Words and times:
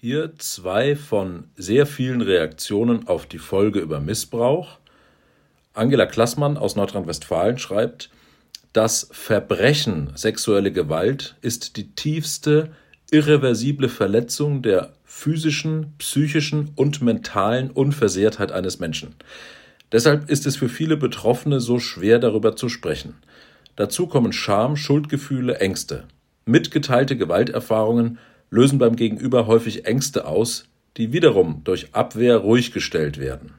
Hier 0.00 0.32
zwei 0.38 0.94
von 0.94 1.48
sehr 1.56 1.84
vielen 1.84 2.20
Reaktionen 2.20 3.08
auf 3.08 3.26
die 3.26 3.38
Folge 3.38 3.80
über 3.80 3.98
Missbrauch. 3.98 4.78
Angela 5.74 6.06
Klassmann 6.06 6.56
aus 6.56 6.76
Nordrhein-Westfalen 6.76 7.58
schreibt, 7.58 8.08
das 8.72 9.08
Verbrechen 9.10 10.12
sexuelle 10.14 10.70
Gewalt 10.70 11.34
ist 11.40 11.76
die 11.76 11.96
tiefste, 11.96 12.70
irreversible 13.10 13.88
Verletzung 13.88 14.62
der 14.62 14.92
physischen, 15.04 15.94
psychischen 15.98 16.70
und 16.76 17.02
mentalen 17.02 17.72
Unversehrtheit 17.72 18.52
eines 18.52 18.78
Menschen. 18.78 19.16
Deshalb 19.90 20.30
ist 20.30 20.46
es 20.46 20.56
für 20.56 20.68
viele 20.68 20.96
Betroffene 20.96 21.58
so 21.58 21.80
schwer 21.80 22.20
darüber 22.20 22.54
zu 22.54 22.68
sprechen. 22.68 23.16
Dazu 23.74 24.06
kommen 24.06 24.32
Scham, 24.32 24.76
Schuldgefühle, 24.76 25.58
Ängste. 25.58 26.04
Mitgeteilte 26.44 27.16
Gewalterfahrungen 27.16 28.18
lösen 28.50 28.78
beim 28.78 28.96
Gegenüber 28.96 29.46
häufig 29.46 29.84
Ängste 29.86 30.26
aus, 30.26 30.64
die 30.96 31.12
wiederum 31.12 31.62
durch 31.64 31.94
Abwehr 31.94 32.36
ruhig 32.38 32.72
gestellt 32.72 33.18
werden. 33.18 33.54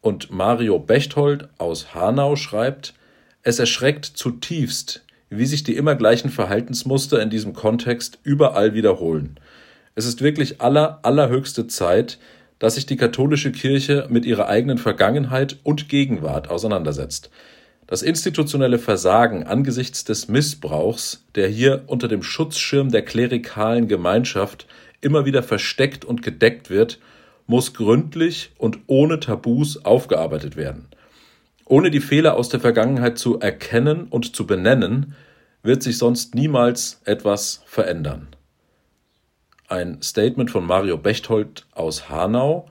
Und 0.00 0.30
Mario 0.30 0.78
Bechtold 0.78 1.48
aus 1.58 1.94
Hanau 1.94 2.36
schreibt, 2.36 2.94
es 3.42 3.58
erschreckt 3.58 4.04
zutiefst, 4.04 5.04
wie 5.30 5.46
sich 5.46 5.64
die 5.64 5.76
immer 5.76 5.94
gleichen 5.94 6.30
Verhaltensmuster 6.30 7.20
in 7.22 7.30
diesem 7.30 7.54
Kontext 7.54 8.18
überall 8.22 8.74
wiederholen. 8.74 9.38
Es 9.94 10.06
ist 10.06 10.22
wirklich 10.22 10.60
aller, 10.60 11.00
allerhöchste 11.02 11.66
Zeit, 11.66 12.18
dass 12.58 12.76
sich 12.76 12.86
die 12.86 12.96
katholische 12.96 13.50
Kirche 13.50 14.06
mit 14.08 14.24
ihrer 14.24 14.48
eigenen 14.48 14.78
Vergangenheit 14.78 15.56
und 15.64 15.88
Gegenwart 15.88 16.48
auseinandersetzt. 16.48 17.30
Das 17.92 18.00
institutionelle 18.00 18.78
Versagen 18.78 19.44
angesichts 19.44 20.02
des 20.02 20.26
Missbrauchs, 20.26 21.26
der 21.34 21.48
hier 21.48 21.82
unter 21.88 22.08
dem 22.08 22.22
Schutzschirm 22.22 22.90
der 22.90 23.04
klerikalen 23.04 23.86
Gemeinschaft 23.86 24.66
immer 25.02 25.26
wieder 25.26 25.42
versteckt 25.42 26.02
und 26.02 26.22
gedeckt 26.22 26.70
wird, 26.70 27.00
muss 27.46 27.74
gründlich 27.74 28.52
und 28.56 28.78
ohne 28.86 29.20
Tabus 29.20 29.84
aufgearbeitet 29.84 30.56
werden. 30.56 30.86
Ohne 31.66 31.90
die 31.90 32.00
Fehler 32.00 32.34
aus 32.38 32.48
der 32.48 32.60
Vergangenheit 32.60 33.18
zu 33.18 33.40
erkennen 33.40 34.06
und 34.08 34.34
zu 34.34 34.46
benennen, 34.46 35.14
wird 35.62 35.82
sich 35.82 35.98
sonst 35.98 36.34
niemals 36.34 37.02
etwas 37.04 37.60
verändern. 37.66 38.28
Ein 39.68 40.00
Statement 40.00 40.50
von 40.50 40.64
Mario 40.64 40.96
Bechtold 40.96 41.66
aus 41.72 42.08
Hanau 42.08 42.70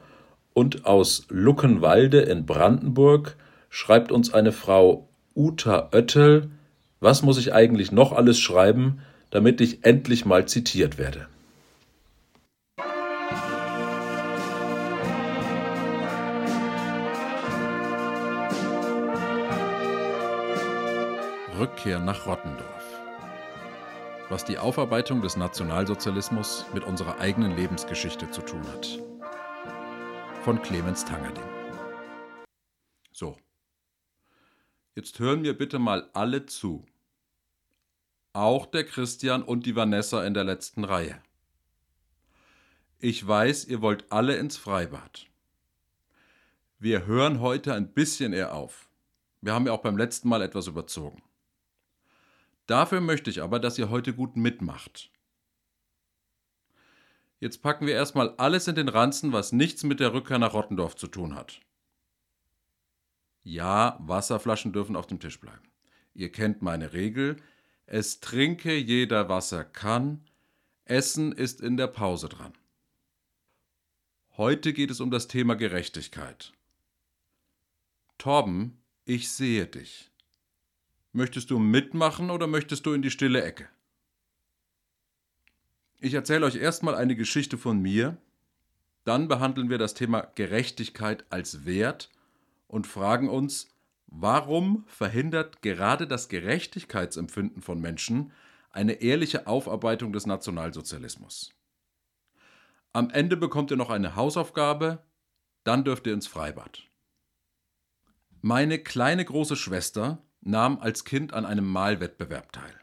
und 0.53 0.87
aus 0.87 1.27
Luckenwalde 1.29 2.21
in 2.21 2.47
Brandenburg 2.47 3.37
schreibt 3.69 4.11
uns 4.11 4.33
eine 4.33 4.51
Frau 4.51 5.07
Uta 5.35 5.89
Oettel, 5.93 6.51
was 6.99 7.23
muss 7.23 7.37
ich 7.37 7.53
eigentlich 7.53 7.91
noch 7.91 8.11
alles 8.11 8.37
schreiben, 8.37 9.01
damit 9.29 9.61
ich 9.61 9.85
endlich 9.85 10.25
mal 10.25 10.45
zitiert 10.45 10.97
werde? 10.97 11.27
Rückkehr 21.57 21.99
nach 21.99 22.25
Rottendorf. 22.25 22.99
Was 24.27 24.43
die 24.43 24.57
Aufarbeitung 24.57 25.21
des 25.21 25.37
Nationalsozialismus 25.37 26.65
mit 26.73 26.83
unserer 26.83 27.19
eigenen 27.19 27.55
Lebensgeschichte 27.55 28.29
zu 28.31 28.41
tun 28.41 28.63
hat. 28.73 28.99
Von 30.43 30.61
Clemens 30.61 31.05
Tangerding. 31.05 31.43
So. 33.13 33.37
Jetzt 34.93 35.19
hören 35.19 35.41
mir 35.41 35.57
bitte 35.57 35.79
mal 35.79 36.09
alle 36.13 36.45
zu. 36.45 36.85
Auch 38.33 38.65
der 38.65 38.83
Christian 38.83 39.41
und 39.41 39.65
die 39.65 39.75
Vanessa 39.75 40.25
in 40.25 40.33
der 40.33 40.43
letzten 40.43 40.83
Reihe. 40.83 41.21
Ich 42.99 43.25
weiß, 43.25 43.65
ihr 43.65 43.81
wollt 43.81 44.11
alle 44.11 44.35
ins 44.35 44.57
Freibad. 44.57 45.27
Wir 46.77 47.05
hören 47.05 47.39
heute 47.39 47.73
ein 47.73 47.93
bisschen 47.93 48.33
eher 48.33 48.53
auf. 48.53 48.89
Wir 49.39 49.53
haben 49.53 49.65
ja 49.65 49.71
auch 49.71 49.81
beim 49.81 49.97
letzten 49.97 50.27
Mal 50.27 50.41
etwas 50.41 50.67
überzogen. 50.67 51.23
Dafür 52.67 53.01
möchte 53.01 53.29
ich 53.29 53.41
aber, 53.41 53.59
dass 53.59 53.77
ihr 53.77 53.89
heute 53.89 54.13
gut 54.13 54.35
mitmacht. 54.35 55.09
Jetzt 57.39 57.63
packen 57.63 57.87
wir 57.87 57.93
erstmal 57.93 58.35
alles 58.35 58.67
in 58.67 58.75
den 58.75 58.89
Ranzen, 58.89 59.31
was 59.31 59.51
nichts 59.51 59.83
mit 59.83 59.99
der 59.99 60.13
Rückkehr 60.13 60.37
nach 60.37 60.53
Rottendorf 60.53 60.95
zu 60.95 61.07
tun 61.07 61.33
hat. 61.35 61.61
Ja, 63.43 63.97
Wasserflaschen 63.99 64.73
dürfen 64.73 64.95
auf 64.95 65.07
dem 65.07 65.19
Tisch 65.19 65.39
bleiben. 65.39 65.67
Ihr 66.13 66.31
kennt 66.31 66.61
meine 66.61 66.93
Regel. 66.93 67.37
Es 67.85 68.19
trinke 68.19 68.75
jeder 68.75 69.29
Wasser 69.29 69.63
kann. 69.63 70.21
Essen 70.85 71.31
ist 71.31 71.61
in 71.61 71.77
der 71.77 71.87
Pause 71.87 72.29
dran. 72.29 72.53
Heute 74.37 74.73
geht 74.73 74.91
es 74.91 74.99
um 74.99 75.11
das 75.11 75.27
Thema 75.27 75.55
Gerechtigkeit. 75.55 76.53
Torben, 78.17 78.77
ich 79.05 79.31
sehe 79.31 79.65
dich. 79.65 80.11
Möchtest 81.11 81.49
du 81.49 81.59
mitmachen 81.59 82.29
oder 82.29 82.47
möchtest 82.47 82.85
du 82.85 82.93
in 82.93 83.01
die 83.01 83.11
stille 83.11 83.43
Ecke? 83.43 83.67
Ich 85.99 86.13
erzähle 86.13 86.45
euch 86.45 86.55
erstmal 86.55 86.95
eine 86.95 87.15
Geschichte 87.15 87.57
von 87.57 87.81
mir, 87.81 88.17
dann 89.03 89.27
behandeln 89.27 89.69
wir 89.69 89.77
das 89.77 89.93
Thema 89.93 90.21
Gerechtigkeit 90.35 91.25
als 91.29 91.65
Wert 91.65 92.09
und 92.71 92.87
fragen 92.87 93.29
uns, 93.29 93.67
warum 94.07 94.85
verhindert 94.87 95.61
gerade 95.61 96.07
das 96.07 96.29
Gerechtigkeitsempfinden 96.29 97.61
von 97.61 97.81
Menschen 97.81 98.31
eine 98.71 98.93
ehrliche 99.01 99.45
Aufarbeitung 99.45 100.13
des 100.13 100.25
Nationalsozialismus? 100.25 101.53
Am 102.93 103.09
Ende 103.09 103.35
bekommt 103.35 103.71
ihr 103.71 103.77
noch 103.77 103.89
eine 103.89 104.15
Hausaufgabe, 104.15 105.03
dann 105.63 105.83
dürft 105.83 106.07
ihr 106.07 106.13
ins 106.13 106.27
Freibad. 106.27 106.83
Meine 108.41 108.79
kleine 108.79 109.23
große 109.23 109.57
Schwester 109.57 110.23
nahm 110.39 110.79
als 110.79 111.03
Kind 111.03 111.33
an 111.33 111.45
einem 111.45 111.67
Malwettbewerb 111.67 112.53
teil. 112.53 112.73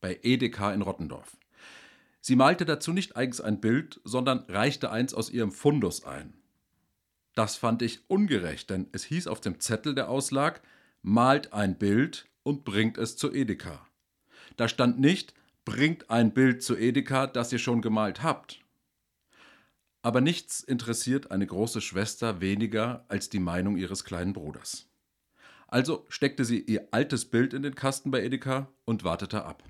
Bei 0.00 0.18
Edeka 0.22 0.72
in 0.72 0.82
Rottendorf. 0.82 1.36
Sie 2.20 2.36
malte 2.36 2.64
dazu 2.64 2.92
nicht 2.92 3.16
eigens 3.16 3.40
ein 3.40 3.60
Bild, 3.60 4.00
sondern 4.04 4.44
reichte 4.48 4.90
eins 4.90 5.12
aus 5.12 5.30
ihrem 5.30 5.50
Fundus 5.50 6.04
ein. 6.04 6.34
Das 7.38 7.54
fand 7.54 7.82
ich 7.82 8.00
ungerecht, 8.08 8.68
denn 8.68 8.88
es 8.90 9.04
hieß 9.04 9.28
auf 9.28 9.40
dem 9.40 9.60
Zettel, 9.60 9.94
der 9.94 10.08
auslag, 10.08 10.60
malt 11.02 11.52
ein 11.52 11.78
Bild 11.78 12.26
und 12.42 12.64
bringt 12.64 12.98
es 12.98 13.16
zu 13.16 13.32
Edeka. 13.32 13.86
Da 14.56 14.66
stand 14.66 14.98
nicht, 14.98 15.34
bringt 15.64 16.10
ein 16.10 16.34
Bild 16.34 16.64
zu 16.64 16.76
Edeka, 16.76 17.28
das 17.28 17.52
ihr 17.52 17.60
schon 17.60 17.80
gemalt 17.80 18.24
habt. 18.24 18.58
Aber 20.02 20.20
nichts 20.20 20.64
interessiert 20.64 21.30
eine 21.30 21.46
große 21.46 21.80
Schwester 21.80 22.40
weniger 22.40 23.04
als 23.06 23.28
die 23.28 23.38
Meinung 23.38 23.76
ihres 23.76 24.02
kleinen 24.02 24.32
Bruders. 24.32 24.88
Also 25.68 26.06
steckte 26.08 26.44
sie 26.44 26.58
ihr 26.58 26.88
altes 26.90 27.24
Bild 27.26 27.54
in 27.54 27.62
den 27.62 27.76
Kasten 27.76 28.10
bei 28.10 28.20
Edeka 28.24 28.66
und 28.84 29.04
wartete 29.04 29.44
ab. 29.44 29.62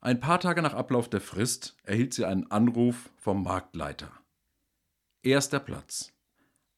Ein 0.00 0.18
paar 0.18 0.40
Tage 0.40 0.62
nach 0.62 0.72
Ablauf 0.72 1.10
der 1.10 1.20
Frist 1.20 1.76
erhielt 1.82 2.14
sie 2.14 2.24
einen 2.24 2.50
Anruf 2.50 3.10
vom 3.18 3.42
Marktleiter. 3.42 4.10
Erster 5.22 5.60
Platz. 5.60 6.14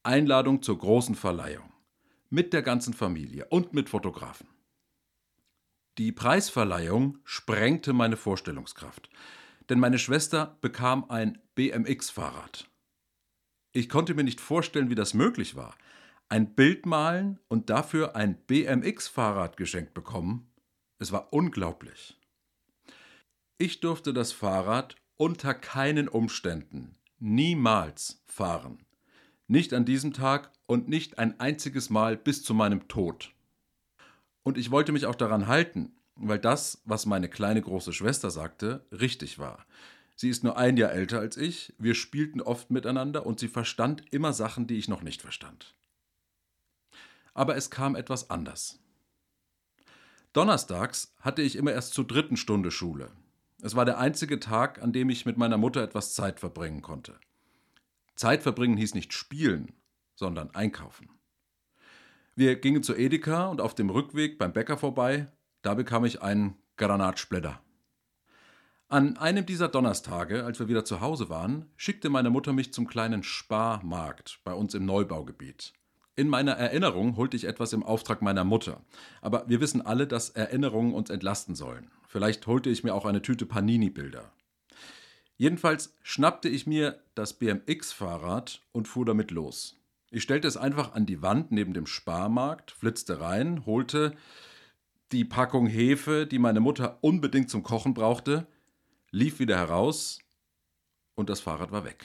Einladung 0.02 0.62
zur 0.62 0.76
großen 0.76 1.14
Verleihung. 1.14 1.72
Mit 2.28 2.52
der 2.52 2.62
ganzen 2.62 2.92
Familie 2.92 3.46
und 3.50 3.72
mit 3.72 3.88
Fotografen. 3.88 4.48
Die 5.96 6.10
Preisverleihung 6.10 7.18
sprengte 7.22 7.92
meine 7.92 8.16
Vorstellungskraft, 8.16 9.08
denn 9.68 9.78
meine 9.78 10.00
Schwester 10.00 10.58
bekam 10.60 11.08
ein 11.08 11.38
BMX-Fahrrad. 11.54 12.68
Ich 13.70 13.88
konnte 13.88 14.14
mir 14.14 14.24
nicht 14.24 14.40
vorstellen, 14.40 14.90
wie 14.90 14.96
das 14.96 15.14
möglich 15.14 15.54
war 15.54 15.76
ein 16.28 16.56
Bild 16.56 16.84
malen 16.84 17.38
und 17.46 17.70
dafür 17.70 18.16
ein 18.16 18.34
BMX-Fahrrad 18.46 19.56
geschenkt 19.56 19.94
bekommen. 19.94 20.50
Es 20.98 21.12
war 21.12 21.32
unglaublich. 21.32 22.18
Ich 23.58 23.78
durfte 23.78 24.12
das 24.12 24.32
Fahrrad 24.32 24.96
unter 25.16 25.54
keinen 25.54 26.08
Umständen 26.08 26.96
niemals 27.22 28.22
fahren. 28.26 28.84
Nicht 29.46 29.72
an 29.72 29.84
diesem 29.84 30.12
Tag 30.12 30.50
und 30.66 30.88
nicht 30.88 31.18
ein 31.18 31.38
einziges 31.40 31.90
Mal 31.90 32.16
bis 32.16 32.42
zu 32.42 32.54
meinem 32.54 32.88
Tod. 32.88 33.32
Und 34.42 34.58
ich 34.58 34.70
wollte 34.70 34.92
mich 34.92 35.06
auch 35.06 35.14
daran 35.14 35.46
halten, 35.46 35.92
weil 36.16 36.38
das, 36.38 36.82
was 36.84 37.06
meine 37.06 37.28
kleine 37.28 37.62
große 37.62 37.92
Schwester 37.92 38.30
sagte, 38.30 38.84
richtig 38.90 39.38
war. 39.38 39.66
Sie 40.16 40.28
ist 40.28 40.44
nur 40.44 40.56
ein 40.56 40.76
Jahr 40.76 40.92
älter 40.92 41.20
als 41.20 41.36
ich, 41.36 41.74
wir 41.78 41.94
spielten 41.94 42.40
oft 42.40 42.70
miteinander 42.70 43.24
und 43.26 43.40
sie 43.40 43.48
verstand 43.48 44.04
immer 44.12 44.32
Sachen, 44.32 44.66
die 44.66 44.76
ich 44.76 44.88
noch 44.88 45.02
nicht 45.02 45.22
verstand 45.22 45.74
aber 47.34 47.56
es 47.56 47.70
kam 47.70 47.96
etwas 47.96 48.30
anders. 48.30 48.78
Donnerstags 50.32 51.14
hatte 51.20 51.42
ich 51.42 51.56
immer 51.56 51.72
erst 51.72 51.94
zur 51.94 52.06
dritten 52.06 52.36
Stunde 52.36 52.70
Schule. 52.70 53.10
Es 53.64 53.76
war 53.76 53.84
der 53.84 53.98
einzige 53.98 54.40
Tag, 54.40 54.82
an 54.82 54.92
dem 54.92 55.08
ich 55.08 55.24
mit 55.24 55.38
meiner 55.38 55.56
Mutter 55.56 55.84
etwas 55.84 56.14
Zeit 56.14 56.40
verbringen 56.40 56.82
konnte. 56.82 57.14
Zeit 58.16 58.42
verbringen 58.42 58.76
hieß 58.76 58.94
nicht 58.94 59.12
spielen, 59.12 59.72
sondern 60.16 60.50
einkaufen. 60.50 61.08
Wir 62.34 62.56
gingen 62.56 62.82
zu 62.82 62.96
Edeka 62.96 63.46
und 63.46 63.60
auf 63.60 63.76
dem 63.76 63.88
Rückweg 63.88 64.36
beim 64.36 64.52
Bäcker 64.52 64.76
vorbei, 64.76 65.28
da 65.62 65.74
bekam 65.74 66.04
ich 66.04 66.22
einen 66.22 66.56
Granatsplitter. 66.76 67.60
An 68.88 69.16
einem 69.16 69.46
dieser 69.46 69.68
Donnerstage, 69.68 70.44
als 70.44 70.58
wir 70.58 70.66
wieder 70.66 70.84
zu 70.84 71.00
Hause 71.00 71.28
waren, 71.28 71.70
schickte 71.76 72.10
meine 72.10 72.30
Mutter 72.30 72.52
mich 72.52 72.72
zum 72.72 72.88
kleinen 72.88 73.22
Sparmarkt 73.22 74.40
bei 74.42 74.54
uns 74.54 74.74
im 74.74 74.86
Neubaugebiet. 74.86 75.72
In 76.16 76.28
meiner 76.28 76.52
Erinnerung 76.52 77.16
holte 77.16 77.36
ich 77.36 77.44
etwas 77.44 77.72
im 77.72 77.84
Auftrag 77.84 78.22
meiner 78.22 78.44
Mutter. 78.44 78.82
Aber 79.20 79.48
wir 79.48 79.60
wissen 79.60 79.80
alle, 79.80 80.08
dass 80.08 80.30
Erinnerungen 80.30 80.94
uns 80.94 81.10
entlasten 81.10 81.54
sollen. 81.54 81.90
Vielleicht 82.12 82.46
holte 82.46 82.68
ich 82.68 82.84
mir 82.84 82.94
auch 82.94 83.06
eine 83.06 83.22
Tüte 83.22 83.46
Panini-Bilder. 83.46 84.30
Jedenfalls 85.38 85.96
schnappte 86.02 86.50
ich 86.50 86.66
mir 86.66 87.02
das 87.14 87.32
BMX-Fahrrad 87.32 88.60
und 88.70 88.86
fuhr 88.86 89.06
damit 89.06 89.30
los. 89.30 89.80
Ich 90.10 90.22
stellte 90.22 90.46
es 90.46 90.58
einfach 90.58 90.92
an 90.92 91.06
die 91.06 91.22
Wand 91.22 91.52
neben 91.52 91.72
dem 91.72 91.86
Sparmarkt, 91.86 92.70
flitzte 92.70 93.20
rein, 93.20 93.64
holte 93.64 94.14
die 95.10 95.24
Packung 95.24 95.66
Hefe, 95.66 96.26
die 96.26 96.38
meine 96.38 96.60
Mutter 96.60 96.98
unbedingt 97.00 97.48
zum 97.48 97.62
Kochen 97.62 97.94
brauchte, 97.94 98.46
lief 99.10 99.38
wieder 99.38 99.56
heraus 99.56 100.18
und 101.14 101.30
das 101.30 101.40
Fahrrad 101.40 101.72
war 101.72 101.86
weg. 101.86 102.04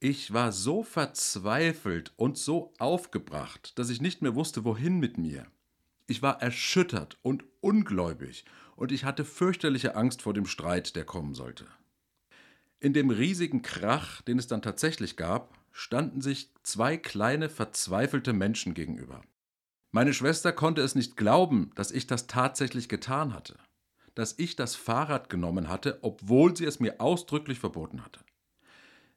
Ich 0.00 0.32
war 0.32 0.50
so 0.50 0.82
verzweifelt 0.82 2.12
und 2.16 2.36
so 2.36 2.72
aufgebracht, 2.80 3.78
dass 3.78 3.90
ich 3.90 4.00
nicht 4.00 4.22
mehr 4.22 4.34
wusste, 4.34 4.64
wohin 4.64 4.98
mit 4.98 5.18
mir. 5.18 5.46
Ich 6.06 6.22
war 6.22 6.40
erschüttert 6.40 7.18
und 7.22 7.44
ungläubig 7.60 8.44
und 8.76 8.92
ich 8.92 9.04
hatte 9.04 9.24
fürchterliche 9.24 9.96
Angst 9.96 10.22
vor 10.22 10.34
dem 10.34 10.46
Streit, 10.46 10.96
der 10.96 11.04
kommen 11.04 11.34
sollte. 11.34 11.66
In 12.78 12.92
dem 12.92 13.10
riesigen 13.10 13.62
Krach, 13.62 14.22
den 14.22 14.38
es 14.38 14.46
dann 14.46 14.62
tatsächlich 14.62 15.16
gab, 15.16 15.54
standen 15.72 16.20
sich 16.20 16.52
zwei 16.62 16.96
kleine, 16.96 17.48
verzweifelte 17.48 18.32
Menschen 18.32 18.74
gegenüber. 18.74 19.22
Meine 19.90 20.14
Schwester 20.14 20.52
konnte 20.52 20.82
es 20.82 20.94
nicht 20.94 21.16
glauben, 21.16 21.70
dass 21.74 21.90
ich 21.90 22.06
das 22.06 22.26
tatsächlich 22.26 22.88
getan 22.88 23.32
hatte 23.32 23.56
dass 24.16 24.38
ich 24.38 24.56
das 24.56 24.74
Fahrrad 24.74 25.28
genommen 25.28 25.68
hatte, 25.68 25.98
obwohl 26.00 26.56
sie 26.56 26.64
es 26.64 26.80
mir 26.80 27.00
ausdrücklich 27.00 27.60
verboten 27.60 28.04
hatte. 28.04 28.20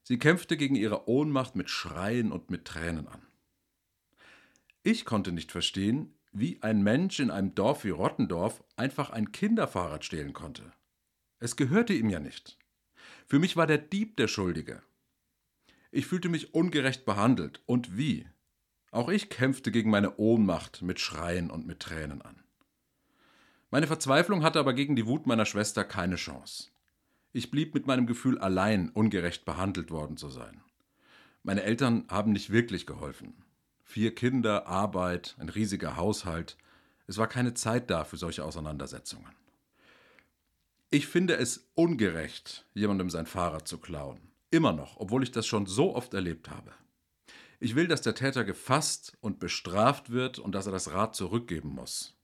Sie 0.03 0.19
kämpfte 0.19 0.57
gegen 0.57 0.75
ihre 0.75 1.07
Ohnmacht 1.07 1.56
mit 1.56 1.69
Schreien 1.69 2.31
und 2.33 2.51
mit 2.51 2.65
Tränen 2.65 3.07
an. 3.07 3.21
Ich 4.83 5.06
konnte 5.06 5.31
nicht 5.31 5.51
verstehen, 5.53 6.13
wie 6.31 6.62
ein 6.62 6.84
Mensch 6.84 7.20
in 7.20 7.31
einem 7.31 7.56
Dorf 7.56 7.84
wie 7.84 7.90
Rottendorf 7.90 8.64
einfach 8.76 9.10
ein 9.10 9.31
Kinderfahrrad 9.31 10.06
stehlen 10.06 10.34
konnte. 10.34 10.72
Es 11.40 11.56
gehörte 11.56 11.94
ihm 11.94 12.10
ja 12.10 12.20
nicht. 12.20 12.58
Für 13.26 13.40
mich 13.40 13.56
war 13.56 13.68
der 13.68 13.78
Dieb 13.78 14.18
der 14.18 14.28
Schuldige. 14.28 14.81
Ich 15.92 16.06
fühlte 16.06 16.30
mich 16.30 16.54
ungerecht 16.54 17.06
behandelt 17.06 17.62
und 17.66 17.98
wie. 17.98 18.28
Auch 18.92 19.10
ich 19.10 19.30
kämpfte 19.30 19.72
gegen 19.72 19.90
meine 19.90 20.18
Ohnmacht 20.18 20.81
mit 20.81 21.00
Schreien 21.00 21.50
und 21.50 21.66
mit 21.66 21.80
Tränen 21.80 22.22
an. 22.22 22.44
Meine 23.72 23.88
Verzweiflung 23.88 24.44
hatte 24.44 24.60
aber 24.60 24.74
gegen 24.74 24.96
die 24.96 25.06
Wut 25.06 25.28
meiner 25.28 25.46
Schwester 25.46 25.84
keine 25.84 26.16
Chance. 26.16 26.70
Ich 27.31 27.52
blieb 27.52 27.76
mit 27.76 27.86
meinem 27.86 28.08
Gefühl 28.08 28.40
allein, 28.40 28.90
ungerecht 28.90 29.46
behandelt 29.46 29.92
worden 29.92 30.18
zu 30.18 30.30
sein. 30.30 30.62
Meine 31.44 31.64
Eltern 31.64 32.06
haben 32.10 32.31
nicht 32.31 32.52
wirklich 32.52 32.88
geholfen. 32.88 33.46
Vier 33.91 34.13
Kinder, 34.13 34.68
Arbeit, 34.68 35.36
ein 35.39 35.50
riesiger 35.50 35.97
Haushalt. 35.97 36.57
Es 37.07 37.18
war 37.18 37.25
keine 37.25 37.56
Zeit 37.56 37.89
da 37.89 38.03
für 38.03 38.18
solche 38.18 38.45
Auseinandersetzungen. 38.45 39.33
Ich 40.91 41.07
finde 41.07 41.38
es 41.38 41.71
ungerecht, 41.74 42.68
jemandem 42.75 43.09
sein 43.09 43.25
Fahrrad 43.25 43.68
zu 43.68 43.80
klauen. 43.80 44.19
Immer 44.51 44.74
noch, 44.74 44.97
obwohl 44.97 45.24
ich 45.24 45.31
das 45.31 45.47
schon 45.47 45.65
so 45.65 45.95
oft 45.95 46.13
erlebt 46.13 46.51
habe. 46.51 46.71
Ich 47.59 47.74
will, 47.74 47.88
dass 47.88 48.03
der 48.03 48.13
Täter 48.13 48.44
gefasst 48.44 49.18
und 49.21 49.39
bestraft 49.39 50.12
wird 50.12 50.38
und 50.38 50.53
dass 50.53 50.68
er 50.68 50.71
das 50.71 50.92
Rad 50.92 51.15
zurückgeben 51.15 51.69
muss. 51.69 52.15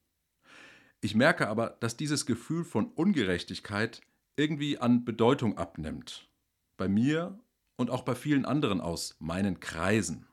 Ich 1.02 1.16
merke 1.16 1.48
aber, 1.48 1.78
dass 1.80 1.98
dieses 1.98 2.28
Gefühl 2.28 2.64
von 2.64 2.92
Ungerechtigkeit 2.92 4.02
irgendwie 4.36 4.78
an 4.78 5.04
Bedeutung 5.04 5.58
abnimmt. 5.58 6.30
Bei 6.78 6.88
mir 6.88 7.40
und 7.76 7.90
auch 7.90 8.04
bei 8.04 8.14
vielen 8.14 8.46
anderen 8.46 8.82
aus 8.82 9.16
meinen 9.18 9.60
Kreisen. 9.60 10.28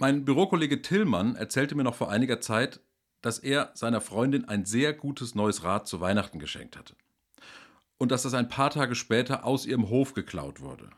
Mein 0.00 0.24
Bürokollege 0.24 0.80
Tillmann 0.80 1.34
erzählte 1.34 1.74
mir 1.74 1.82
noch 1.82 1.96
vor 1.96 2.08
einiger 2.08 2.40
Zeit, 2.40 2.78
dass 3.20 3.40
er 3.40 3.72
seiner 3.74 4.00
Freundin 4.00 4.44
ein 4.44 4.64
sehr 4.64 4.92
gutes 4.92 5.34
neues 5.34 5.64
Rad 5.64 5.88
zu 5.88 6.00
Weihnachten 6.00 6.38
geschenkt 6.38 6.76
hatte. 6.76 6.94
Und 7.96 8.12
dass 8.12 8.22
das 8.22 8.32
ein 8.32 8.48
paar 8.48 8.70
Tage 8.70 8.94
später 8.94 9.44
aus 9.44 9.66
ihrem 9.66 9.90
Hof 9.90 10.14
geklaut 10.14 10.60
wurde. 10.60 10.88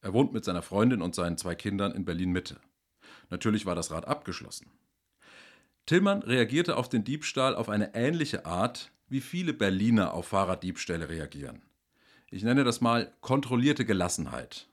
Er 0.00 0.14
wohnt 0.14 0.32
mit 0.32 0.44
seiner 0.44 0.62
Freundin 0.62 1.00
und 1.00 1.14
seinen 1.14 1.38
zwei 1.38 1.54
Kindern 1.54 1.92
in 1.92 2.04
Berlin 2.04 2.32
Mitte. 2.32 2.56
Natürlich 3.28 3.66
war 3.66 3.76
das 3.76 3.92
Rad 3.92 4.08
abgeschlossen. 4.08 4.72
Tillmann 5.86 6.22
reagierte 6.22 6.76
auf 6.76 6.88
den 6.88 7.04
Diebstahl 7.04 7.54
auf 7.54 7.68
eine 7.68 7.94
ähnliche 7.94 8.46
Art, 8.46 8.90
wie 9.06 9.20
viele 9.20 9.52
Berliner 9.52 10.12
auf 10.12 10.26
Fahrraddiebstähle 10.26 11.08
reagieren. 11.08 11.62
Ich 12.32 12.42
nenne 12.42 12.64
das 12.64 12.80
mal 12.80 13.12
kontrollierte 13.20 13.84
Gelassenheit. 13.84 14.69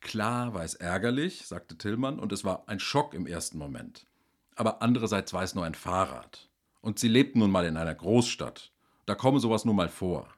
Klar 0.00 0.54
war 0.54 0.64
es 0.64 0.74
ärgerlich, 0.74 1.46
sagte 1.46 1.76
Tillmann, 1.76 2.18
und 2.18 2.32
es 2.32 2.44
war 2.44 2.68
ein 2.68 2.80
Schock 2.80 3.14
im 3.14 3.26
ersten 3.26 3.58
Moment. 3.58 4.06
Aber 4.54 4.82
andererseits 4.82 5.32
war 5.32 5.42
es 5.42 5.54
nur 5.54 5.64
ein 5.64 5.74
Fahrrad. 5.74 6.48
Und 6.80 6.98
sie 6.98 7.08
lebten 7.08 7.40
nun 7.40 7.50
mal 7.50 7.66
in 7.66 7.76
einer 7.76 7.94
Großstadt. 7.94 8.72
Da 9.06 9.14
komme 9.14 9.40
sowas 9.40 9.64
nun 9.64 9.76
mal 9.76 9.88
vor. 9.88 10.28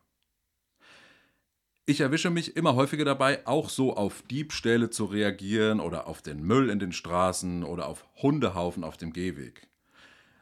Ich 1.86 2.00
erwische 2.00 2.30
mich 2.30 2.56
immer 2.56 2.76
häufiger 2.76 3.04
dabei, 3.04 3.46
auch 3.46 3.68
so 3.68 3.96
auf 3.96 4.22
Diebstähle 4.22 4.90
zu 4.90 5.06
reagieren 5.06 5.80
oder 5.80 6.06
auf 6.06 6.22
den 6.22 6.42
Müll 6.42 6.70
in 6.70 6.78
den 6.78 6.92
Straßen 6.92 7.64
oder 7.64 7.88
auf 7.88 8.06
Hundehaufen 8.22 8.84
auf 8.84 8.96
dem 8.96 9.12
Gehweg. 9.12 9.66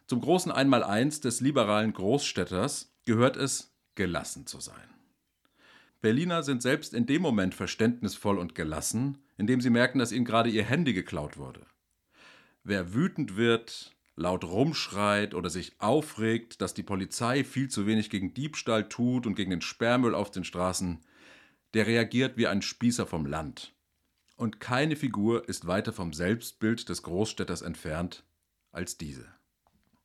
Zum 0.07 0.21
großen 0.21 0.53
Einmaleins 0.53 1.21
des 1.21 1.41
liberalen 1.41 1.93
Großstädters 1.93 2.93
gehört 3.05 3.37
es, 3.37 3.75
gelassen 3.95 4.47
zu 4.47 4.61
sein. 4.61 4.89
Berliner 6.01 6.43
sind 6.43 6.63
selbst 6.63 6.95
in 6.95 7.07
dem 7.07 7.23
Moment 7.23 7.55
verständnisvoll 7.55 8.39
und 8.39 8.55
gelassen, 8.55 9.19
indem 9.37 9.61
sie 9.61 9.71
merken, 9.71 9.99
dass 9.99 10.13
ihnen 10.13 10.25
gerade 10.25 10.51
ihr 10.51 10.65
Handy 10.65 10.93
geklaut 10.93 11.37
wurde. 11.37 11.67
Wer 12.63 12.95
wütend 12.95 13.37
wird, 13.37 13.97
laut 14.15 14.45
rumschreit 14.45 15.35
oder 15.35 15.51
sich 15.51 15.81
aufregt, 15.81 16.61
dass 16.61 16.75
die 16.75 16.83
Polizei 16.83 17.45
viel 17.45 17.69
zu 17.69 17.87
wenig 17.87 18.11
gegen 18.11 18.35
Diebstahl 18.35 18.89
tut 18.89 19.27
und 19.27 19.35
gegen 19.35 19.51
den 19.51 19.61
Sperrmüll 19.61 20.15
auf 20.15 20.31
den 20.31 20.45
Straßen, 20.45 21.01
der 21.75 21.87
reagiert 21.87 22.37
wie 22.37 22.47
ein 22.47 22.63
Spießer 22.63 23.07
vom 23.07 23.27
Land. 23.27 23.75
Und 24.37 24.61
keine 24.61 24.97
Figur 24.97 25.49
ist 25.49 25.67
weiter 25.67 25.93
vom 25.93 26.13
Selbstbild 26.13 26.89
des 26.89 27.03
Großstädters 27.03 27.63
entfernt 27.63 28.25
als 28.71 28.99
diese. 28.99 29.27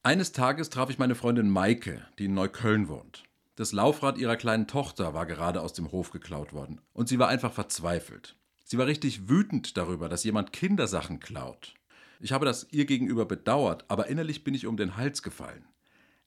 Eines 0.02 0.32
Tages 0.32 0.70
traf 0.70 0.90
ich 0.90 0.98
meine 0.98 1.16
Freundin 1.16 1.50
Maike, 1.50 2.06
die 2.18 2.26
in 2.26 2.34
Neukölln 2.34 2.88
wohnt. 2.88 3.24
Das 3.56 3.72
Laufrad 3.72 4.18
ihrer 4.18 4.36
kleinen 4.36 4.68
Tochter 4.68 5.14
war 5.14 5.28
gerade 5.28 5.62
aus 5.62 5.74
dem 5.74 5.92
Hof 5.92 6.10
geklaut 6.10 6.54
worden 6.54 6.82
und 6.92 7.08
sie 7.08 7.20
war 7.20 7.28
einfach 7.28 7.54
verzweifelt. 7.54 8.36
Sie 8.64 8.80
war 8.80 8.88
richtig 8.88 9.30
wütend 9.30 9.78
darüber, 9.78 10.10
dass 10.10 10.24
jemand 10.24 10.54
Kindersachen 10.54 11.20
klaut. 11.20 11.76
Ich 12.20 12.32
habe 12.32 12.46
das 12.46 12.68
ihr 12.72 12.86
gegenüber 12.86 13.26
bedauert, 13.26 13.86
aber 13.90 14.08
innerlich 14.08 14.44
bin 14.44 14.56
ich 14.56 14.66
um 14.66 14.76
den 14.76 14.98
Hals 14.98 15.22
gefallen. 15.22 15.66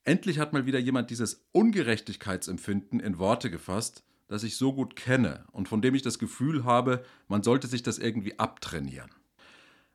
Endlich 0.04 0.38
hat 0.38 0.52
mal 0.52 0.66
wieder 0.66 0.78
jemand 0.78 1.10
dieses 1.10 1.44
Ungerechtigkeitsempfinden 1.50 3.00
in 3.00 3.18
Worte 3.18 3.50
gefasst, 3.50 4.04
das 4.28 4.44
ich 4.44 4.56
so 4.56 4.72
gut 4.72 4.94
kenne 4.94 5.46
und 5.50 5.68
von 5.68 5.82
dem 5.82 5.96
ich 5.96 6.02
das 6.02 6.20
Gefühl 6.20 6.64
habe, 6.64 7.04
man 7.26 7.42
sollte 7.42 7.66
sich 7.66 7.82
das 7.82 7.98
irgendwie 7.98 8.38
abtrainieren. 8.38 9.10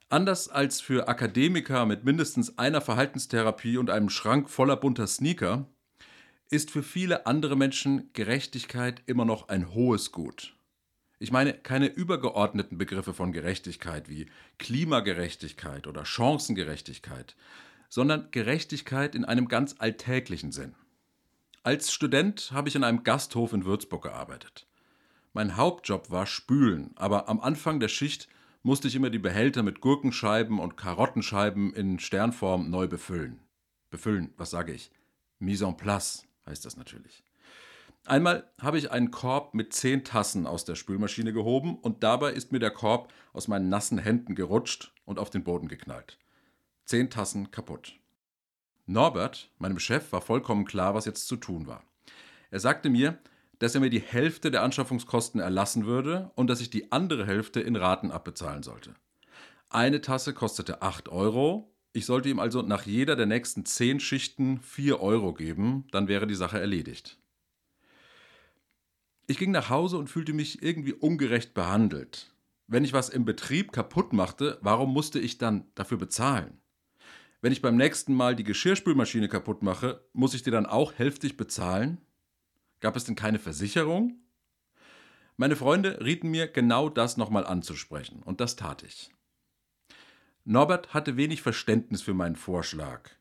Anders 0.09 0.49
als 0.49 0.81
für 0.81 1.07
Akademiker 1.07 1.85
mit 1.85 2.03
mindestens 2.03 2.57
einer 2.57 2.81
Verhaltenstherapie 2.81 3.77
und 3.77 3.89
einem 3.89 4.09
Schrank 4.09 4.49
voller 4.49 4.75
bunter 4.75 5.07
Sneaker, 5.07 5.69
ist 6.51 6.69
für 6.69 6.83
viele 6.83 7.25
andere 7.25 7.55
Menschen 7.55 8.09
Gerechtigkeit 8.13 9.01
immer 9.05 9.23
noch 9.23 9.47
ein 9.47 9.73
hohes 9.73 10.11
Gut. 10.11 10.53
Ich 11.17 11.31
meine 11.31 11.53
keine 11.53 11.87
übergeordneten 11.87 12.77
Begriffe 12.77 13.13
von 13.13 13.31
Gerechtigkeit 13.31 14.09
wie 14.09 14.25
Klimagerechtigkeit 14.59 15.87
oder 15.87 16.05
Chancengerechtigkeit, 16.05 17.37
sondern 17.87 18.27
Gerechtigkeit 18.31 19.15
in 19.15 19.23
einem 19.23 19.47
ganz 19.47 19.75
alltäglichen 19.79 20.51
Sinn. 20.51 20.75
Als 21.63 21.93
Student 21.93 22.51
habe 22.51 22.67
ich 22.67 22.75
in 22.75 22.83
einem 22.83 23.03
Gasthof 23.03 23.53
in 23.53 23.65
Würzburg 23.65 24.03
gearbeitet. 24.03 24.67
Mein 25.31 25.55
Hauptjob 25.55 26.11
war 26.11 26.25
Spülen, 26.25 26.91
aber 26.95 27.29
am 27.29 27.39
Anfang 27.39 27.79
der 27.79 27.87
Schicht 27.87 28.27
musste 28.61 28.89
ich 28.89 28.95
immer 28.95 29.09
die 29.09 29.19
Behälter 29.19 29.63
mit 29.63 29.79
Gurkenscheiben 29.79 30.59
und 30.59 30.75
Karottenscheiben 30.75 31.73
in 31.73 31.99
Sternform 31.99 32.69
neu 32.69 32.87
befüllen. 32.87 33.39
Befüllen, 33.89 34.33
was 34.35 34.49
sage 34.49 34.73
ich? 34.73 34.91
Mise 35.39 35.65
en 35.65 35.77
place 35.77 36.27
heißt 36.45 36.65
das 36.65 36.77
natürlich. 36.77 37.23
Einmal 38.05 38.49
habe 38.59 38.77
ich 38.77 38.91
einen 38.91 39.11
Korb 39.11 39.53
mit 39.53 39.73
zehn 39.73 40.03
Tassen 40.03 40.47
aus 40.47 40.65
der 40.65 40.75
Spülmaschine 40.75 41.33
gehoben 41.33 41.77
und 41.77 42.03
dabei 42.03 42.33
ist 42.33 42.51
mir 42.51 42.59
der 42.59 42.71
Korb 42.71 43.13
aus 43.31 43.47
meinen 43.47 43.69
nassen 43.69 43.99
Händen 43.99 44.33
gerutscht 44.33 44.91
und 45.05 45.19
auf 45.19 45.29
den 45.29 45.43
Boden 45.43 45.67
geknallt. 45.67 46.17
Zehn 46.85 47.09
Tassen 47.09 47.51
kaputt. 47.51 47.93
Norbert, 48.87 49.51
meinem 49.59 49.79
Chef, 49.79 50.11
war 50.11 50.21
vollkommen 50.21 50.65
klar, 50.65 50.95
was 50.95 51.05
jetzt 51.05 51.27
zu 51.27 51.35
tun 51.35 51.67
war. 51.67 51.83
Er 52.49 52.59
sagte 52.59 52.89
mir, 52.89 53.19
dass 53.59 53.75
er 53.75 53.81
mir 53.81 53.91
die 53.91 54.01
Hälfte 54.01 54.49
der 54.49 54.63
Anschaffungskosten 54.63 55.39
erlassen 55.39 55.85
würde 55.85 56.31
und 56.35 56.49
dass 56.49 56.61
ich 56.61 56.71
die 56.71 56.91
andere 56.91 57.27
Hälfte 57.27 57.61
in 57.61 57.75
Raten 57.75 58.09
abbezahlen 58.09 58.63
sollte. 58.63 58.95
Eine 59.69 60.01
Tasse 60.01 60.33
kostete 60.33 60.81
8 60.81 61.09
Euro. 61.09 61.71
Ich 61.93 62.05
sollte 62.05 62.29
ihm 62.29 62.39
also 62.39 62.61
nach 62.61 62.85
jeder 62.85 63.15
der 63.15 63.25
nächsten 63.25 63.65
10 63.65 63.99
Schichten 63.99 64.59
4 64.61 65.01
Euro 65.01 65.33
geben, 65.33 65.85
dann 65.91 66.07
wäre 66.07 66.25
die 66.25 66.35
Sache 66.35 66.59
erledigt. 66.59 67.17
Ich 69.27 69.37
ging 69.37 69.51
nach 69.51 69.69
Hause 69.69 69.97
und 69.97 70.09
fühlte 70.09 70.33
mich 70.33 70.61
irgendwie 70.63 70.93
ungerecht 70.93 71.53
behandelt. 71.53 72.33
Wenn 72.67 72.85
ich 72.85 72.93
was 72.93 73.09
im 73.09 73.25
Betrieb 73.25 73.73
kaputt 73.73 74.13
machte, 74.13 74.57
warum 74.61 74.93
musste 74.93 75.19
ich 75.19 75.37
dann 75.37 75.65
dafür 75.75 75.97
bezahlen? 75.97 76.61
Wenn 77.41 77.51
ich 77.51 77.61
beim 77.61 77.75
nächsten 77.75 78.13
Mal 78.13 78.35
die 78.35 78.43
Geschirrspülmaschine 78.43 79.27
kaputt 79.27 79.61
mache, 79.61 80.05
muss 80.13 80.33
ich 80.33 80.43
die 80.43 80.51
dann 80.51 80.65
auch 80.65 80.93
hälftig 80.93 81.35
bezahlen? 81.35 81.99
Gab 82.79 82.95
es 82.95 83.03
denn 83.03 83.15
keine 83.15 83.39
Versicherung? 83.39 84.21
Meine 85.37 85.55
Freunde 85.55 85.99
rieten 86.01 86.29
mir, 86.29 86.47
genau 86.47 86.87
das 86.87 87.17
nochmal 87.17 87.45
anzusprechen, 87.45 88.21
und 88.23 88.39
das 88.39 88.55
tat 88.55 88.83
ich. 88.83 89.11
Norbert 90.43 90.93
hatte 90.93 91.17
wenig 91.17 91.41
Verständnis 91.41 92.01
für 92.01 92.13
meinen 92.13 92.35
Vorschlag. 92.35 93.11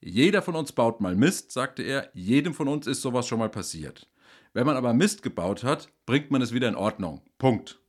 Jeder 0.00 0.42
von 0.42 0.54
uns 0.54 0.72
baut 0.72 1.00
mal 1.00 1.16
Mist, 1.16 1.52
sagte 1.52 1.82
er, 1.82 2.10
jedem 2.12 2.52
von 2.52 2.68
uns 2.68 2.86
ist 2.86 3.00
sowas 3.00 3.26
schon 3.26 3.38
mal 3.38 3.48
passiert. 3.48 4.06
Wenn 4.52 4.66
man 4.66 4.76
aber 4.76 4.92
Mist 4.92 5.22
gebaut 5.22 5.64
hat, 5.64 5.88
bringt 6.04 6.30
man 6.30 6.42
es 6.42 6.52
wieder 6.52 6.68
in 6.68 6.74
Ordnung. 6.74 7.22
Punkt. 7.38 7.80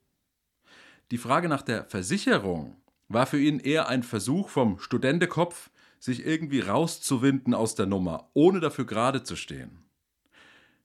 Die 1.11 1.17
Frage 1.17 1.49
nach 1.49 1.61
der 1.61 1.83
Versicherung 1.83 2.77
war 3.09 3.25
für 3.25 3.39
ihn 3.39 3.59
eher 3.59 3.89
ein 3.89 4.03
Versuch 4.03 4.49
vom 4.49 4.79
Studendekopf, 4.79 5.69
sich 5.99 6.25
irgendwie 6.25 6.61
rauszuwinden 6.61 7.53
aus 7.53 7.75
der 7.75 7.85
Nummer, 7.85 8.29
ohne 8.33 8.61
dafür 8.61 8.85
gerade 8.85 9.23
zu 9.23 9.35
stehen. 9.35 9.83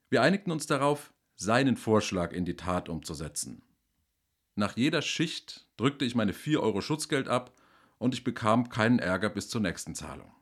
Wir 0.09 0.23
einigten 0.23 0.53
uns 0.53 0.67
darauf, 0.67 1.13
seinen 1.37 1.77
Vorschlag 1.77 2.33
in 2.33 2.45
die 2.45 2.57
Tat 2.57 2.89
umzusetzen. 2.89 3.63
Nach 4.57 4.77
jeder 4.77 5.01
Schicht 5.01 5.69
drückte 5.77 6.05
ich 6.05 6.15
meine 6.15 6.33
4 6.33 6.61
Euro 6.61 6.81
Schutzgeld 6.81 7.29
ab 7.29 7.53
und 8.01 8.15
ich 8.15 8.25
bekam 8.25 8.71
keinen 8.71 8.99
Ärger 8.99 9.29
bis 9.29 9.49
zur 9.49 9.61
nächsten 9.61 9.95
Zahlung. 9.95 10.33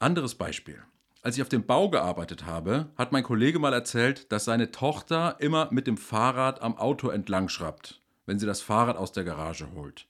Anderes 0.00 0.34
Beispiel. 0.34 0.82
Als 1.22 1.36
ich 1.36 1.42
auf 1.42 1.48
dem 1.48 1.64
Bau 1.64 1.88
gearbeitet 1.88 2.44
habe, 2.44 2.90
hat 2.96 3.12
mein 3.12 3.22
Kollege 3.22 3.58
mal 3.58 3.72
erzählt, 3.72 4.30
dass 4.30 4.44
seine 4.44 4.72
Tochter 4.72 5.36
immer 5.38 5.68
mit 5.70 5.86
dem 5.86 5.96
Fahrrad 5.96 6.60
am 6.60 6.76
Auto 6.76 7.08
entlang 7.08 7.48
schraubt, 7.48 8.00
wenn 8.26 8.38
sie 8.38 8.46
das 8.46 8.60
Fahrrad 8.60 8.96
aus 8.96 9.12
der 9.12 9.24
Garage 9.24 9.72
holt. 9.74 10.06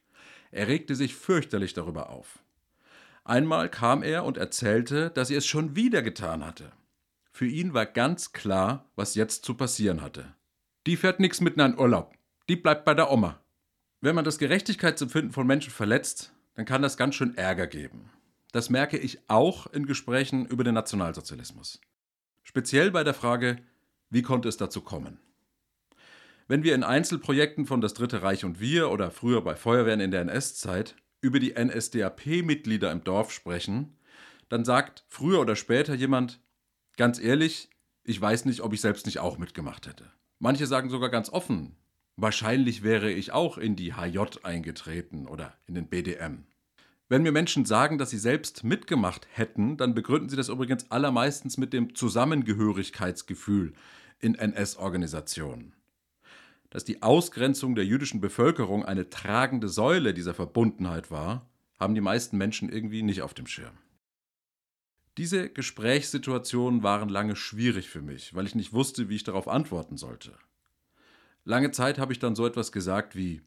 Er 0.50 0.66
regte 0.68 0.94
sich 0.94 1.14
fürchterlich 1.14 1.74
darüber 1.74 2.08
auf. 2.08 2.38
Einmal 3.22 3.68
kam 3.68 4.02
er 4.02 4.24
und 4.24 4.38
erzählte, 4.38 5.10
dass 5.10 5.28
sie 5.28 5.34
es 5.34 5.46
schon 5.46 5.76
wieder 5.76 6.02
getan 6.02 6.44
hatte. 6.44 6.72
Für 7.30 7.46
ihn 7.46 7.74
war 7.74 7.84
ganz 7.84 8.32
klar, 8.32 8.86
was 8.96 9.14
jetzt 9.14 9.44
zu 9.44 9.54
passieren 9.54 10.00
hatte. 10.00 10.34
Die 10.86 10.96
fährt 10.96 11.20
nix 11.20 11.42
mit 11.42 11.54
in 11.54 11.60
einen 11.60 11.78
Urlaub. 11.78 12.14
Die 12.48 12.56
bleibt 12.56 12.86
bei 12.86 12.94
der 12.94 13.10
Oma. 13.10 13.38
Wenn 14.00 14.14
man 14.14 14.24
das 14.24 14.38
Gerechtigkeitsempfinden 14.38 15.32
von 15.32 15.46
Menschen 15.46 15.70
verletzt, 15.70 16.32
dann 16.58 16.66
kann 16.66 16.82
das 16.82 16.96
ganz 16.96 17.14
schön 17.14 17.36
Ärger 17.36 17.68
geben. 17.68 18.10
Das 18.50 18.68
merke 18.68 18.98
ich 18.98 19.20
auch 19.28 19.68
in 19.68 19.86
Gesprächen 19.86 20.44
über 20.44 20.64
den 20.64 20.74
Nationalsozialismus. 20.74 21.80
Speziell 22.42 22.90
bei 22.90 23.04
der 23.04 23.14
Frage, 23.14 23.58
wie 24.10 24.22
konnte 24.22 24.48
es 24.48 24.56
dazu 24.56 24.80
kommen? 24.80 25.20
Wenn 26.48 26.64
wir 26.64 26.74
in 26.74 26.82
Einzelprojekten 26.82 27.64
von 27.64 27.80
Das 27.80 27.94
Dritte 27.94 28.24
Reich 28.24 28.44
und 28.44 28.58
wir 28.58 28.90
oder 28.90 29.12
früher 29.12 29.40
bei 29.44 29.54
Feuerwehren 29.54 30.00
in 30.00 30.10
der 30.10 30.22
NS-Zeit 30.22 30.96
über 31.20 31.38
die 31.38 31.54
NSDAP-Mitglieder 31.56 32.90
im 32.90 33.04
Dorf 33.04 33.30
sprechen, 33.30 33.96
dann 34.48 34.64
sagt 34.64 35.04
früher 35.06 35.38
oder 35.38 35.54
später 35.54 35.94
jemand, 35.94 36.40
ganz 36.96 37.20
ehrlich, 37.20 37.70
ich 38.02 38.20
weiß 38.20 38.46
nicht, 38.46 38.62
ob 38.62 38.72
ich 38.72 38.80
selbst 38.80 39.06
nicht 39.06 39.20
auch 39.20 39.38
mitgemacht 39.38 39.86
hätte. 39.86 40.10
Manche 40.40 40.66
sagen 40.66 40.90
sogar 40.90 41.10
ganz 41.10 41.30
offen, 41.30 41.76
wahrscheinlich 42.16 42.82
wäre 42.82 43.12
ich 43.12 43.30
auch 43.30 43.58
in 43.58 43.76
die 43.76 43.94
HJ 43.94 44.42
eingetreten 44.42 45.28
oder 45.28 45.56
in 45.68 45.76
den 45.76 45.86
BDM. 45.86 46.47
Wenn 47.08 47.22
mir 47.22 47.32
Menschen 47.32 47.64
sagen, 47.64 47.98
dass 47.98 48.10
sie 48.10 48.18
selbst 48.18 48.64
mitgemacht 48.64 49.26
hätten, 49.32 49.76
dann 49.76 49.94
begründen 49.94 50.28
sie 50.28 50.36
das 50.36 50.48
übrigens 50.48 50.90
allermeistens 50.90 51.56
mit 51.56 51.72
dem 51.72 51.94
Zusammengehörigkeitsgefühl 51.94 53.72
in 54.20 54.34
NS-Organisationen 54.34 55.72
dass 56.70 56.84
die 56.84 57.02
Ausgrenzung 57.02 57.74
der 57.74 57.86
jüdischen 57.86 58.20
Bevölkerung 58.20 58.84
eine 58.84 59.08
tragende 59.08 59.68
Säule 59.68 60.12
dieser 60.12 60.34
Verbundenheit 60.34 61.10
war, 61.10 61.48
haben 61.78 61.94
die 61.94 62.00
meisten 62.00 62.36
Menschen 62.36 62.68
irgendwie 62.68 63.02
nicht 63.02 63.22
auf 63.22 63.34
dem 63.34 63.46
Schirm. 63.46 63.76
Diese 65.16 65.48
Gesprächssituationen 65.48 66.82
waren 66.82 67.08
lange 67.08 67.36
schwierig 67.36 67.88
für 67.88 68.02
mich, 68.02 68.34
weil 68.34 68.46
ich 68.46 68.54
nicht 68.54 68.72
wusste, 68.72 69.08
wie 69.08 69.16
ich 69.16 69.24
darauf 69.24 69.48
antworten 69.48 69.96
sollte. 69.96 70.34
Lange 71.44 71.70
Zeit 71.70 71.98
habe 71.98 72.12
ich 72.12 72.18
dann 72.18 72.36
so 72.36 72.46
etwas 72.46 72.70
gesagt 72.72 73.16
wie 73.16 73.40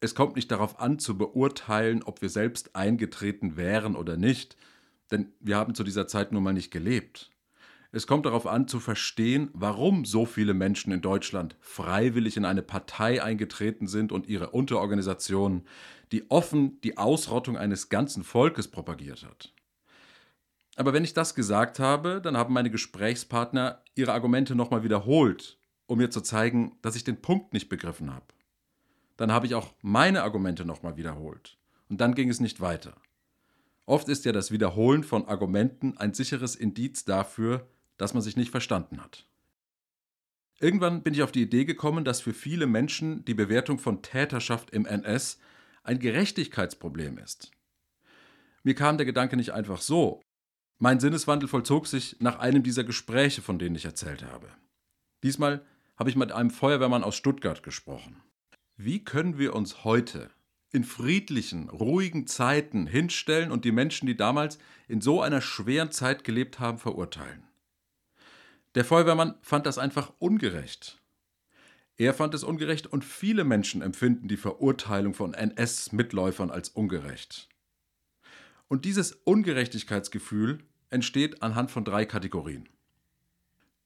Es 0.00 0.14
kommt 0.14 0.36
nicht 0.36 0.50
darauf 0.50 0.80
an 0.80 0.98
zu 0.98 1.18
beurteilen, 1.18 2.02
ob 2.02 2.22
wir 2.22 2.30
selbst 2.30 2.74
eingetreten 2.74 3.56
wären 3.56 3.96
oder 3.96 4.16
nicht, 4.16 4.56
denn 5.10 5.32
wir 5.40 5.56
haben 5.56 5.74
zu 5.74 5.84
dieser 5.84 6.06
Zeit 6.06 6.32
nun 6.32 6.42
mal 6.42 6.54
nicht 6.54 6.70
gelebt. 6.70 7.30
Es 7.92 8.06
kommt 8.06 8.24
darauf 8.24 8.46
an 8.46 8.68
zu 8.68 8.78
verstehen, 8.78 9.50
warum 9.52 10.04
so 10.04 10.24
viele 10.24 10.54
Menschen 10.54 10.92
in 10.92 11.02
Deutschland 11.02 11.56
freiwillig 11.60 12.36
in 12.36 12.44
eine 12.44 12.62
Partei 12.62 13.22
eingetreten 13.22 13.88
sind 13.88 14.12
und 14.12 14.28
ihre 14.28 14.50
Unterorganisation, 14.50 15.66
die 16.12 16.30
offen 16.30 16.80
die 16.82 16.96
Ausrottung 16.96 17.58
eines 17.58 17.88
ganzen 17.88 18.22
Volkes 18.22 18.68
propagiert 18.68 19.24
hat. 19.24 19.52
Aber 20.76 20.92
wenn 20.92 21.04
ich 21.04 21.14
das 21.14 21.34
gesagt 21.34 21.78
habe, 21.78 22.20
dann 22.22 22.36
haben 22.36 22.54
meine 22.54 22.70
Gesprächspartner 22.70 23.82
ihre 23.96 24.12
Argumente 24.12 24.54
nochmal 24.54 24.84
wiederholt, 24.84 25.58
um 25.86 25.98
mir 25.98 26.10
zu 26.10 26.20
zeigen, 26.20 26.78
dass 26.82 26.96
ich 26.96 27.04
den 27.04 27.20
Punkt 27.20 27.52
nicht 27.52 27.68
begriffen 27.68 28.14
habe. 28.14 28.26
Dann 29.20 29.32
habe 29.32 29.44
ich 29.44 29.54
auch 29.54 29.74
meine 29.82 30.22
Argumente 30.22 30.64
nochmal 30.64 30.96
wiederholt. 30.96 31.58
Und 31.90 32.00
dann 32.00 32.14
ging 32.14 32.30
es 32.30 32.40
nicht 32.40 32.62
weiter. 32.62 32.96
Oft 33.84 34.08
ist 34.08 34.24
ja 34.24 34.32
das 34.32 34.50
Wiederholen 34.50 35.04
von 35.04 35.28
Argumenten 35.28 35.94
ein 35.98 36.14
sicheres 36.14 36.56
Indiz 36.56 37.04
dafür, 37.04 37.68
dass 37.98 38.14
man 38.14 38.22
sich 38.22 38.38
nicht 38.38 38.50
verstanden 38.50 38.98
hat. 38.98 39.26
Irgendwann 40.58 41.02
bin 41.02 41.12
ich 41.12 41.22
auf 41.22 41.32
die 41.32 41.42
Idee 41.42 41.66
gekommen, 41.66 42.02
dass 42.02 42.22
für 42.22 42.32
viele 42.32 42.66
Menschen 42.66 43.22
die 43.26 43.34
Bewertung 43.34 43.78
von 43.78 44.00
Täterschaft 44.00 44.70
im 44.70 44.86
NS 44.86 45.38
ein 45.82 45.98
Gerechtigkeitsproblem 45.98 47.18
ist. 47.18 47.50
Mir 48.62 48.74
kam 48.74 48.96
der 48.96 49.04
Gedanke 49.04 49.36
nicht 49.36 49.52
einfach 49.52 49.82
so. 49.82 50.22
Mein 50.78 50.98
Sinneswandel 50.98 51.46
vollzog 51.46 51.88
sich 51.88 52.16
nach 52.20 52.38
einem 52.38 52.62
dieser 52.62 52.84
Gespräche, 52.84 53.42
von 53.42 53.58
denen 53.58 53.76
ich 53.76 53.84
erzählt 53.84 54.24
habe. 54.24 54.48
Diesmal 55.22 55.62
habe 55.98 56.08
ich 56.08 56.16
mit 56.16 56.32
einem 56.32 56.48
Feuerwehrmann 56.48 57.04
aus 57.04 57.16
Stuttgart 57.16 57.62
gesprochen. 57.62 58.22
Wie 58.82 59.04
können 59.04 59.36
wir 59.36 59.54
uns 59.54 59.84
heute 59.84 60.30
in 60.72 60.84
friedlichen, 60.84 61.68
ruhigen 61.68 62.26
Zeiten 62.26 62.86
hinstellen 62.86 63.52
und 63.52 63.66
die 63.66 63.72
Menschen, 63.72 64.06
die 64.06 64.16
damals 64.16 64.58
in 64.88 65.02
so 65.02 65.20
einer 65.20 65.42
schweren 65.42 65.92
Zeit 65.92 66.24
gelebt 66.24 66.60
haben, 66.60 66.78
verurteilen? 66.78 67.42
Der 68.74 68.86
Feuerwehrmann 68.86 69.34
fand 69.42 69.66
das 69.66 69.76
einfach 69.76 70.14
ungerecht. 70.18 70.98
Er 71.98 72.14
fand 72.14 72.32
es 72.32 72.42
ungerecht 72.42 72.86
und 72.86 73.04
viele 73.04 73.44
Menschen 73.44 73.82
empfinden 73.82 74.28
die 74.28 74.38
Verurteilung 74.38 75.12
von 75.12 75.34
NS-Mitläufern 75.34 76.50
als 76.50 76.70
ungerecht. 76.70 77.50
Und 78.66 78.86
dieses 78.86 79.12
Ungerechtigkeitsgefühl 79.12 80.64
entsteht 80.88 81.42
anhand 81.42 81.70
von 81.70 81.84
drei 81.84 82.06
Kategorien. 82.06 82.66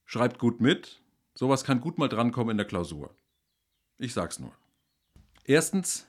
Schreibt 0.05 0.39
gut 0.39 0.61
mit, 0.61 1.01
sowas 1.33 1.65
kann 1.65 1.81
gut 1.81 1.97
mal 1.97 2.07
drankommen 2.07 2.51
in 2.51 2.57
der 2.57 2.67
Klausur. 2.67 3.13
Ich 3.97 4.13
sag's 4.13 4.39
nur. 4.39 4.53
Erstens, 5.47 6.07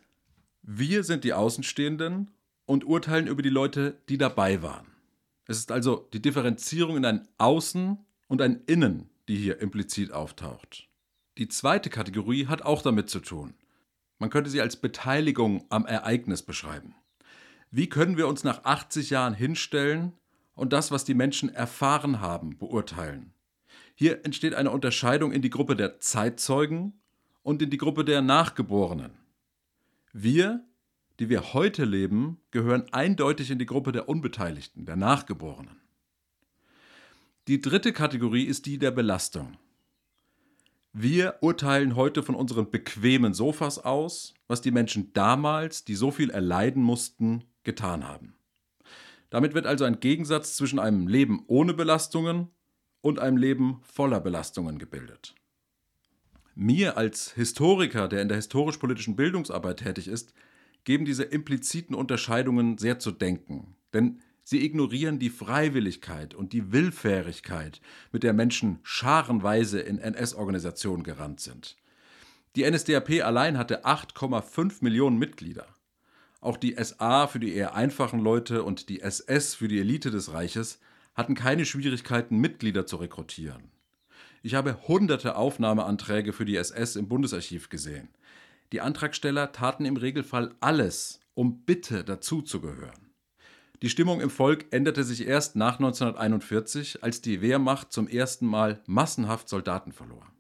wir 0.63 1.05
sind 1.05 1.23
die 1.23 1.35
Außenstehenden 1.35 2.31
und 2.65 2.87
urteilen 2.87 3.27
über 3.27 3.43
die 3.43 3.51
Leute, 3.51 3.99
die 4.09 4.17
dabei 4.17 4.63
waren. 4.63 4.87
Es 5.47 5.59
ist 5.59 5.71
also 5.71 6.09
die 6.15 6.23
Differenzierung 6.23 6.97
in 6.97 7.05
ein 7.05 7.29
Außen 7.37 7.99
und 8.29 8.41
ein 8.41 8.63
Innen, 8.65 9.11
die 9.29 9.37
hier 9.37 9.61
implizit 9.61 10.11
auftaucht. 10.11 10.89
Die 11.37 11.49
zweite 11.49 11.91
Kategorie 11.91 12.47
hat 12.47 12.63
auch 12.63 12.81
damit 12.81 13.11
zu 13.11 13.21
tun. 13.21 13.53
Man 14.19 14.31
könnte 14.31 14.49
sie 14.49 14.63
als 14.63 14.77
Beteiligung 14.77 15.67
am 15.69 15.85
Ereignis 15.85 16.41
beschreiben. 16.41 16.95
Wie 17.71 17.91
können 17.91 18.17
wir 18.17 18.29
uns 18.29 18.43
nach 18.43 18.65
80 18.65 19.11
Jahren 19.11 19.35
hinstellen 19.35 20.15
und 20.55 20.73
das, 20.73 20.91
was 20.91 21.05
die 21.05 21.13
Menschen 21.13 21.55
erfahren 21.55 22.23
haben, 22.23 22.57
beurteilen? 22.57 23.35
Hier 23.95 24.25
entsteht 24.25 24.55
eine 24.55 24.71
Unterscheidung 24.71 25.31
in 25.31 25.43
die 25.43 25.51
Gruppe 25.51 25.77
der 25.77 26.01
Zeitzeugen 26.01 26.95
und 27.43 27.61
in 27.61 27.69
die 27.69 27.77
Gruppe 27.77 28.05
der 28.05 28.23
Nachgeborenen. 28.23 29.26
Wir, 30.19 30.65
die 31.21 31.29
wir 31.29 31.53
heute 31.53 31.85
leben, 31.85 32.39
gehören 32.51 32.91
eindeutig 32.91 33.51
in 33.51 33.59
die 33.59 33.67
Gruppe 33.67 33.93
der 33.93 34.09
Unbeteiligten, 34.09 34.87
der 34.87 34.97
Nachgeborenen. 34.97 35.77
Die 37.49 37.61
dritte 37.61 37.93
Kategorie 37.93 38.45
ist 38.45 38.65
die 38.65 38.79
der 38.79 38.93
Belastung. 38.93 39.59
Wir 40.95 41.37
urteilen 41.43 41.97
heute 41.97 42.23
von 42.23 42.35
unseren 42.35 42.71
bequemen 42.71 43.35
Sofas 43.35 43.79
aus, 43.79 44.33
was 44.49 44.63
die 44.63 44.71
Menschen 44.71 45.13
damals, 45.13 45.85
die 45.85 45.95
so 45.95 46.11
viel 46.11 46.31
erleiden 46.31 46.83
mussten, 46.83 47.45
getan 47.63 48.09
haben. 48.09 48.37
Damit 49.29 49.53
wird 49.53 49.67
also 49.67 49.85
ein 49.85 50.01
Gegensatz 50.01 50.57
zwischen 50.57 50.79
einem 50.79 51.09
Leben 51.09 51.45
ohne 51.47 51.75
Belastungen 51.75 52.49
und 53.03 53.19
einem 53.19 53.37
Leben 53.37 53.83
voller 53.83 54.21
Belastungen 54.21 54.79
gebildet. 54.79 55.35
Mir 56.59 56.97
als 56.97 57.33
Historiker, 57.33 58.09
der 58.09 58.23
in 58.23 58.29
der 58.29 58.39
historisch-politischen 58.39 59.15
Bildungsarbeit 59.15 59.81
tätig 59.81 60.09
ist, 60.09 60.33
geben 60.85 61.05
diese 61.05 61.25
impliziten 61.25 61.95
Unterscheidungen 61.95 62.79
sehr 62.79 62.99
zu 62.99 63.11
denken, 63.11 63.77
denn 63.93 64.21
Sie 64.43 64.65
ignorieren 64.65 65.19
die 65.19 65.29
Freiwilligkeit 65.29 66.33
und 66.33 66.55
die 66.55 66.73
Willfährigkeit, 66.73 67.83
mit 68.11 68.23
der 68.23 68.33
Menschen 68.33 68.79
scharenweise 68.85 69.81
in 69.81 69.99
NS-Organisationen 69.99 71.03
gerannt 71.03 71.41
sind. 71.41 71.77
Die 72.55 72.65
NSDAP 72.65 73.23
allein 73.23 73.59
hatte 73.59 73.85
8,5 73.85 74.77
Millionen 74.81 75.19
Mitglieder. 75.19 75.67
Auch 76.41 76.57
die 76.57 76.77
SA 76.83 77.27
für 77.27 77.41
die 77.41 77.55
eher 77.55 77.75
einfachen 77.75 78.21
Leute 78.21 78.63
und 78.63 78.89
die 78.89 79.01
SS 79.01 79.55
für 79.55 79.69
die 79.69 79.81
Elite 79.81 80.11
des 80.11 80.33
Reiches 80.33 80.81
hatten 81.15 81.35
keine 81.35 81.67
Schwierigkeiten, 81.67 82.39
Mitglieder 82.39 82.87
zu 82.87 82.97
rekrutieren. 82.97 83.76
Ich 84.47 84.55
habe 84.55 84.79
hunderte 84.87 85.35
Aufnahmeanträge 85.35 86.33
für 86.33 86.45
die 86.45 86.55
SS 86.55 86.95
im 86.95 87.09
Bundesarchiv 87.09 87.69
gesehen. 87.69 88.11
Die 88.71 88.81
Antragsteller 88.81 89.51
taten 89.51 89.85
im 89.85 89.97
Regelfall 89.97 90.55
alles, 90.61 91.19
um 91.35 91.65
bitte 91.65 92.05
dazuzugehören. 92.05 93.11
Die 93.83 93.91
Stimmung 93.91 94.21
im 94.21 94.31
Volk 94.31 94.67
änderte 94.71 95.03
sich 95.03 95.27
erst 95.27 95.57
nach 95.57 95.81
1941, 95.81 97.03
als 97.03 97.21
die 97.23 97.43
Wehrmacht 97.43 97.93
zum 97.93 98.07
ersten 98.07 98.47
Mal 98.47 98.81
massenhaft 98.87 99.49
Soldaten 99.49 99.91
verlor. 99.91 100.31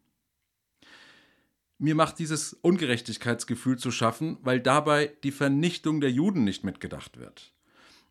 Mir 1.78 1.96
macht 1.96 2.20
dieses 2.20 2.52
Ungerechtigkeitsgefühl 2.52 3.76
zu 3.76 3.90
schaffen, 3.90 4.38
weil 4.40 4.60
dabei 4.60 5.16
die 5.25 5.32
Vernichtung 5.32 6.00
der 6.00 6.12
Juden 6.12 6.44
nicht 6.44 6.62
mitgedacht 6.62 7.18
wird. 7.18 7.52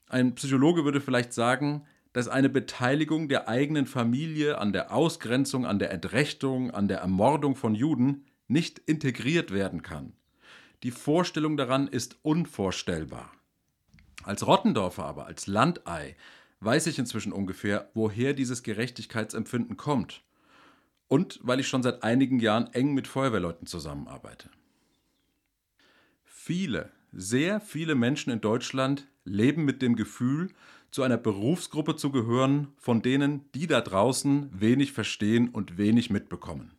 Ein 0.07 0.35
Psychologe 0.35 0.83
würde 0.83 0.99
vielleicht 0.99 1.31
sagen, 1.31 1.87
dass 2.15 2.29
eine 2.29 2.48
Beteiligung 2.48 3.27
der 3.27 3.50
eigenen 3.50 3.86
Familie 3.88 4.57
an 4.57 4.72
der 4.72 4.93
Ausgrenzung, 4.93 5.65
an 5.65 5.79
der 5.79 5.91
Entrechtung, 5.91 6.72
an 6.72 6.88
der 6.88 7.00
Ermordung 7.00 7.57
von 7.57 7.75
Juden 7.75 8.24
nicht 8.48 8.79
integriert 8.79 9.51
werden 9.51 9.81
kann. 9.81 10.13
Die 10.84 10.91
Vorstellung 10.91 11.57
daran 11.57 11.89
ist 11.89 12.15
unvorstellbar. 12.22 13.34
Als 14.24 14.48
Rottendorfer 14.48 15.03
aber, 15.03 15.25
als 15.25 15.48
Landei, 15.48 16.15
weiß 16.62 16.88
ich 16.88 17.00
inzwischen 17.00 17.34
ungefähr, 17.34 17.89
woher 17.95 18.34
dieses 18.34 18.63
Gerechtigkeitsempfinden 18.63 19.75
kommt 19.75 20.24
und 21.10 21.41
weil 21.43 21.60
ich 21.60 21.67
schon 21.67 21.84
seit 21.84 22.01
einigen 22.03 22.39
Jahren 22.39 22.72
eng 22.72 22.93
mit 22.93 23.10
Feuerwehrleuten 23.10 23.67
zusammenarbeite. 23.67 24.50
Viele, 26.24 26.93
sehr 27.12 27.60
viele 27.60 27.93
Menschen 27.93 28.31
in 28.31 28.39
Deutschland 28.39 29.05
leben 29.25 29.65
mit 29.65 29.81
dem 29.81 29.98
Gefühl, 29.98 30.51
zu 30.95 31.03
einer 31.03 31.17
Berufsgruppe 31.17 31.97
zu 31.97 32.09
gehören, 32.09 32.69
von 32.77 33.01
denen 33.01 33.51
die 33.53 33.67
da 33.67 33.81
draußen 33.81 34.49
wenig 34.57 34.93
verstehen 34.93 35.49
und 35.49 35.77
wenig 35.77 36.09
mitbekommen. 36.09 36.71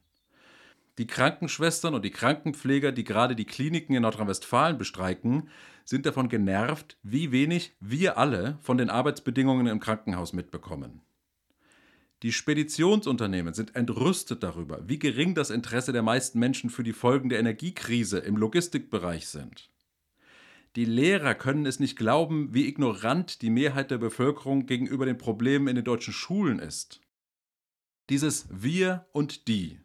Die 0.97 1.07
Krankenschwestern 1.07 1.93
und 1.93 2.03
die 2.03 2.11
Krankenpfleger, 2.11 2.93
die 2.93 3.05
gerade 3.05 3.37
die 3.37 3.45
Kliniken 3.45 3.95
in 3.95 4.01
Nordrhein-Westfalen 4.01 4.79
bestreiken, 4.79 5.51
sind 5.85 6.07
davon 6.07 6.31
genervt, 6.31 6.97
wie 7.03 7.31
wenig 7.31 7.77
wir 7.79 8.17
alle 8.17 8.57
von 8.63 8.79
den 8.79 8.89
Arbeitsbedingungen 8.89 9.67
im 9.67 9.81
Krankenhaus 9.81 10.33
mitbekommen. 10.33 11.03
Die 12.23 12.33
Speditionsunternehmen 12.33 13.53
sind 13.53 13.77
entrüstet 13.77 14.43
darüber, 14.43 14.81
wie 14.89 14.99
gering 14.99 15.35
das 15.35 15.51
Interesse 15.51 15.93
der 15.93 16.03
meisten 16.03 16.39
Menschen 16.39 16.71
für 16.71 16.85
die 16.85 16.95
Folgen 16.95 17.29
der 17.29 17.39
Energiekrise 17.39 18.17
im 18.21 18.39
Logistikbereich 18.39 19.29
sind. 19.29 19.69
Die 20.77 20.85
Lehrer 20.85 21.35
können 21.35 21.65
es 21.65 21.81
nicht 21.81 21.97
glauben, 21.97 22.53
wie 22.53 22.69
ignorant 22.69 23.41
die 23.41 23.49
Mehrheit 23.49 23.91
der 23.91 23.97
Bevölkerung 23.97 24.67
gegenüber 24.67 25.07
den 25.07 25.17
Problemen 25.17 25.69
in 25.69 25.77
den 25.77 25.87
deutschen 25.87 26.13
Schulen 26.13 26.59
ist. 26.59 27.01
Dieses 28.11 28.47
Wir 28.51 29.07
und 29.13 29.49
die, 29.49 29.81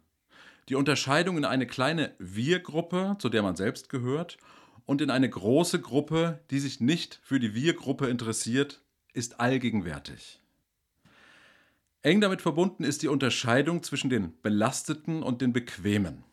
die 0.67 0.75
Unterscheidung 0.75 1.37
in 1.37 1.45
eine 1.45 1.65
kleine 1.65 2.13
Wir-Gruppe, 2.19 3.15
zu 3.19 3.29
der 3.29 3.41
man 3.41 3.55
selbst 3.55 3.87
gehört, 3.87 4.37
und 4.85 5.01
in 5.01 5.09
eine 5.09 5.29
große 5.29 5.79
Gruppe, 5.79 6.43
die 6.51 6.59
sich 6.59 6.81
nicht 6.81 7.21
für 7.23 7.39
die 7.39 7.55
Wir-Gruppe 7.55 8.07
interessiert, 8.07 8.83
ist 9.13 9.39
allgegenwärtig. 9.39 10.41
Eng 12.01 12.19
damit 12.19 12.41
verbunden 12.41 12.83
ist 12.83 13.01
die 13.01 13.07
Unterscheidung 13.07 13.81
zwischen 13.83 14.09
den 14.09 14.33
Belasteten 14.41 15.23
und 15.23 15.41
den 15.41 15.53
Bequemen. 15.53 16.25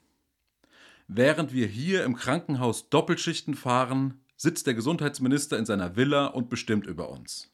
Während 1.07 1.53
wir 1.53 1.69
hier 1.69 2.03
im 2.03 2.17
Krankenhaus 2.17 2.91
Doppelschichten 2.91 3.55
fahren, 3.55 4.21
sitzt 4.39 4.67
der 4.67 4.75
Gesundheitsminister 4.75 5.59
in 5.59 5.67
seiner 5.67 5.97
Villa 5.97 6.27
und 6.27 6.49
bestimmt 6.49 6.87
über 6.87 7.11
uns. 7.11 7.51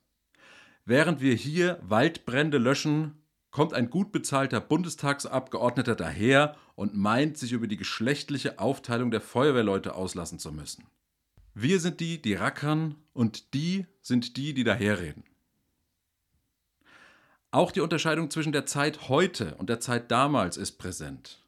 Während 0.84 1.20
wir 1.20 1.34
hier 1.34 1.80
Waldbrände 1.82 2.58
löschen, 2.58 3.24
kommt 3.50 3.72
ein 3.72 3.90
gut 3.90 4.12
bezahlter 4.12 4.60
Bundestagsabgeordneter 4.60 5.96
daher 5.96 6.56
und 6.76 6.94
meint, 6.94 7.38
sich 7.38 7.52
über 7.52 7.66
die 7.66 7.76
geschlechtliche 7.76 8.58
Aufteilung 8.58 9.10
der 9.10 9.20
Feuerwehrleute 9.20 9.94
auslassen 9.94 10.38
zu 10.38 10.52
müssen. 10.52 10.84
Wir 11.54 11.80
sind 11.80 12.00
die, 12.00 12.20
die 12.20 12.34
rackern, 12.34 12.96
und 13.12 13.54
die 13.54 13.86
sind 14.00 14.36
die, 14.36 14.54
die 14.54 14.64
daherreden. 14.64 15.22
Auch 17.52 17.70
die 17.70 17.80
Unterscheidung 17.80 18.28
zwischen 18.30 18.50
der 18.50 18.66
Zeit 18.66 19.08
heute 19.08 19.54
und 19.54 19.70
der 19.70 19.78
Zeit 19.78 20.10
damals 20.10 20.56
ist 20.56 20.72
präsent. 20.72 21.43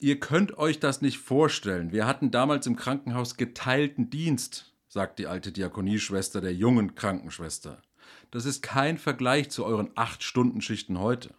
Ihr 0.00 0.20
könnt 0.20 0.56
euch 0.58 0.78
das 0.78 1.02
nicht 1.02 1.18
vorstellen. 1.18 1.90
Wir 1.90 2.06
hatten 2.06 2.30
damals 2.30 2.66
im 2.66 2.76
Krankenhaus 2.76 3.36
geteilten 3.36 4.10
Dienst, 4.10 4.72
sagt 4.88 5.18
die 5.18 5.26
alte 5.26 5.50
Diakonieschwester 5.50 6.40
der 6.40 6.54
jungen 6.54 6.94
Krankenschwester. 6.94 7.82
Das 8.30 8.44
ist 8.44 8.62
kein 8.62 8.96
Vergleich 8.96 9.50
zu 9.50 9.64
euren 9.64 9.90
acht 9.96 10.22
Stunden 10.22 10.60
Schichten 10.60 11.00
heute. 11.00 11.34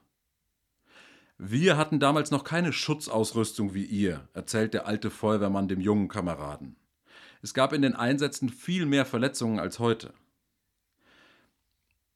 Wir 1.38 1.78
hatten 1.78 2.02
damals 2.02 2.32
noch 2.32 2.44
keine 2.44 2.74
Schutzausrüstung 2.74 3.74
wie 3.74 3.86
ihr, 3.86 4.28
erzählt 4.34 4.74
der 4.74 4.88
alte 4.88 5.10
Feuerwehrmann 5.10 5.70
dem 5.70 5.80
jungen 5.80 6.10
Kameraden. 6.10 6.76
Es 7.42 7.54
gab 7.54 7.72
in 7.72 7.82
den 7.82 7.96
Einsätzen 7.96 8.50
viel 8.50 8.86
mehr 8.86 9.06
Verletzungen 9.06 9.60
als 9.60 9.80
heute. 9.80 10.14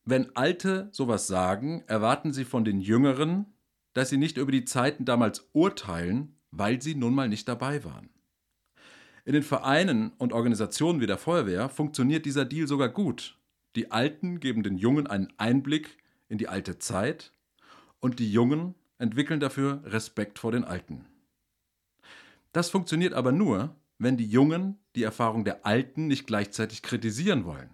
Wenn 0.04 0.36
Alte 0.36 0.90
sowas 0.92 1.28
sagen, 1.28 1.86
erwarten 1.88 2.34
sie 2.34 2.44
von 2.44 2.66
den 2.66 2.82
Jüngeren, 2.82 3.46
dass 3.94 4.10
sie 4.10 4.18
nicht 4.18 4.38
über 4.38 4.52
die 4.52 4.66
Zeiten 4.66 5.06
damals 5.06 5.50
urteilen, 5.54 6.36
weil 6.52 6.82
sie 6.82 6.96
nun 6.96 7.14
mal 7.14 7.30
nicht 7.30 7.48
dabei 7.48 7.84
waren. 7.84 8.10
In 9.26 9.34
den 9.34 9.44
Vereinen 9.44 10.12
und 10.18 10.34
Organisationen 10.34 11.00
wie 11.00 11.08
der 11.08 11.18
Feuerwehr 11.18 11.70
funktioniert 11.70 12.26
dieser 12.26 12.46
Deal 12.46 12.68
sogar 12.68 12.90
gut. 12.90 13.38
Die 13.76 13.92
Alten 13.92 14.40
geben 14.40 14.64
den 14.64 14.78
Jungen 14.78 15.08
einen 15.08 15.32
Einblick 15.38 15.98
in 16.28 16.38
die 16.38 16.50
alte 16.50 16.78
Zeit 16.78 17.32
und 18.00 18.20
die 18.20 18.32
Jungen 18.32 18.76
entwickeln 18.98 19.40
dafür 19.40 19.82
Respekt 19.86 20.40
vor 20.40 20.52
den 20.52 20.64
Alten. 20.64 21.06
Das 22.52 22.70
funktioniert 22.70 23.14
aber 23.14 23.32
nur, 23.32 23.76
wenn 23.98 24.18
die 24.18 24.28
Jungen 24.28 24.78
die 24.96 25.04
Erfahrung 25.04 25.46
der 25.46 25.66
Alten 25.66 26.08
nicht 26.08 26.28
gleichzeitig 26.28 26.84
kritisieren 26.84 27.46
wollen. 27.46 27.74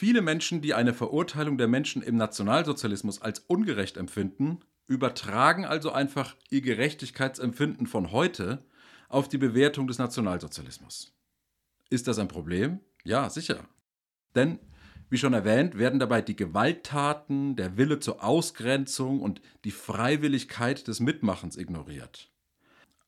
Viele 0.00 0.22
Menschen, 0.22 0.62
die 0.62 0.72
eine 0.72 0.94
Verurteilung 0.94 1.58
der 1.58 1.68
Menschen 1.68 2.00
im 2.00 2.16
Nationalsozialismus 2.16 3.20
als 3.20 3.40
ungerecht 3.40 3.98
empfinden, 3.98 4.60
übertragen 4.86 5.66
also 5.66 5.92
einfach 5.92 6.36
ihr 6.48 6.62
Gerechtigkeitsempfinden 6.62 7.86
von 7.86 8.10
heute 8.10 8.64
auf 9.10 9.28
die 9.28 9.36
Bewertung 9.36 9.86
des 9.88 9.98
Nationalsozialismus. 9.98 11.12
Ist 11.90 12.08
das 12.08 12.18
ein 12.18 12.28
Problem? 12.28 12.80
Ja, 13.04 13.28
sicher. 13.28 13.68
Denn, 14.34 14.58
wie 15.10 15.18
schon 15.18 15.34
erwähnt, 15.34 15.76
werden 15.76 16.00
dabei 16.00 16.22
die 16.22 16.34
Gewalttaten, 16.34 17.54
der 17.54 17.76
Wille 17.76 18.00
zur 18.00 18.24
Ausgrenzung 18.24 19.20
und 19.20 19.42
die 19.66 19.70
Freiwilligkeit 19.70 20.88
des 20.88 21.00
Mitmachens 21.00 21.58
ignoriert. 21.58 22.30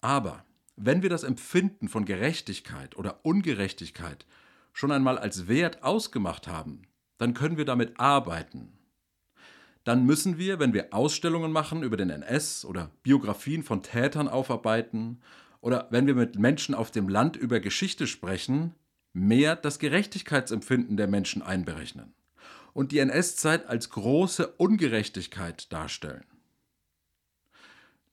Aber 0.02 0.44
wenn 0.76 1.00
wir 1.00 1.08
das 1.08 1.22
Empfinden 1.22 1.88
von 1.88 2.04
Gerechtigkeit 2.04 2.98
oder 2.98 3.24
Ungerechtigkeit 3.24 4.26
schon 4.72 4.92
einmal 4.92 5.18
als 5.18 5.48
Wert 5.48 5.82
ausgemacht 5.82 6.48
haben, 6.48 6.82
dann 7.18 7.34
können 7.34 7.56
wir 7.56 7.64
damit 7.64 8.00
arbeiten. 8.00 8.78
Dann 9.84 10.06
müssen 10.06 10.38
wir, 10.38 10.58
wenn 10.58 10.74
wir 10.74 10.94
Ausstellungen 10.94 11.52
machen 11.52 11.82
über 11.82 11.96
den 11.96 12.10
NS 12.10 12.64
oder 12.64 12.90
Biografien 13.02 13.62
von 13.62 13.82
Tätern 13.82 14.28
aufarbeiten 14.28 15.20
oder 15.60 15.88
wenn 15.90 16.06
wir 16.06 16.14
mit 16.14 16.38
Menschen 16.38 16.74
auf 16.74 16.90
dem 16.90 17.08
Land 17.08 17.36
über 17.36 17.60
Geschichte 17.60 18.06
sprechen, 18.06 18.74
mehr 19.12 19.56
das 19.56 19.78
Gerechtigkeitsempfinden 19.78 20.96
der 20.96 21.08
Menschen 21.08 21.42
einberechnen 21.42 22.14
und 22.72 22.92
die 22.92 22.98
NS-Zeit 23.00 23.66
als 23.66 23.90
große 23.90 24.46
Ungerechtigkeit 24.56 25.72
darstellen. 25.72 26.24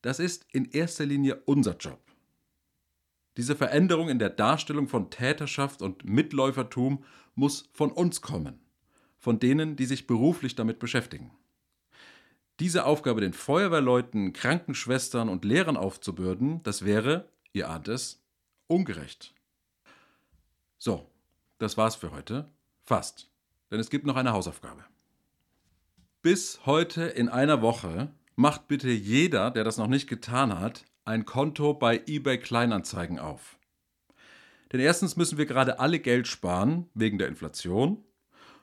Das 0.02 0.20
ist 0.20 0.46
in 0.52 0.66
erster 0.66 1.06
Linie 1.06 1.42
unser 1.46 1.76
Job. 1.78 2.00
Diese 3.38 3.56
Veränderung 3.56 4.10
in 4.10 4.20
der 4.20 4.30
Darstellung 4.30 4.88
von 4.88 5.10
Täterschaft 5.10 5.82
und 5.82 6.04
Mitläufertum 6.04 7.04
muss 7.36 7.70
von 7.74 7.92
uns 7.92 8.22
kommen, 8.22 8.60
von 9.18 9.40
denen, 9.40 9.76
die 9.76 9.86
sich 9.86 10.08
beruflich 10.08 10.56
damit 10.56 10.80
beschäftigen. 10.80 11.32
Diese 12.60 12.86
Aufgabe 12.86 13.22
den 13.22 13.34
Feuerwehrleuten, 13.34 14.34
Krankenschwestern 14.34 15.30
und 15.30 15.46
Lehrern 15.46 15.78
aufzubürden, 15.78 16.62
das 16.64 16.84
wäre, 16.84 17.30
ihr 17.54 17.70
ahnt 17.70 17.88
es, 17.88 18.22
ungerecht. 18.68 19.34
So, 20.78 21.10
das 21.58 21.78
war's 21.78 21.96
für 21.96 22.12
heute. 22.12 22.50
Fast. 22.84 23.30
Denn 23.72 23.80
es 23.80 23.90
gibt 23.90 24.06
noch 24.06 24.16
eine 24.16 24.34
Hausaufgabe. 24.34 24.84
Bis 26.22 26.66
heute 26.66 27.04
in 27.04 27.30
einer 27.30 27.62
Woche 27.62 28.12
macht 28.36 28.68
bitte 28.68 28.90
jeder, 28.90 29.52
der 29.52 29.64
das 29.64 29.78
noch 29.78 29.88
nicht 29.88 30.08
getan 30.08 30.60
hat, 30.60 30.86
ein 31.10 31.26
Konto 31.26 31.74
bei 31.74 32.04
eBay 32.06 32.38
Kleinanzeigen 32.38 33.18
auf. 33.18 33.58
Denn 34.72 34.80
erstens 34.80 35.18
müssen 35.18 35.40
wir 35.40 35.48
gerade 35.48 35.80
alle 35.80 36.00
Geld 36.00 36.28
sparen 36.28 36.88
wegen 36.94 37.18
der 37.18 37.28
Inflation 37.28 38.04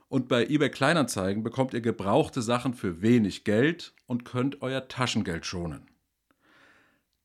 Und 0.09 0.29
bei 0.29 0.47
eBay 0.47 0.71
Kleinanzeigen 0.71 1.43
bekommt 1.43 1.75
ihr 1.75 1.81
gebrauchte 1.81 2.41
Sachen 2.41 2.75
für 2.75 3.03
wenig 3.03 3.43
Geld 3.43 3.93
und 4.07 4.25
könnt 4.25 4.63
euer 4.63 4.87
Taschengeld 4.87 5.45
schonen. 5.45 5.91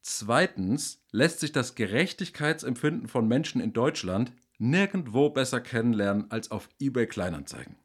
Zweitens 0.01 1.03
lässt 1.11 1.41
sich 1.41 1.51
das 1.51 1.75
Gerechtigkeitsempfinden 1.75 3.07
von 3.07 3.27
Menschen 3.27 3.61
in 3.61 3.73
Deutschland 3.73 4.33
nirgendwo 4.57 5.29
besser 5.29 5.61
kennenlernen 5.61 6.31
als 6.31 6.49
auf 6.49 6.67
eBay 6.79 7.05
Kleinanzeigen. 7.05 7.75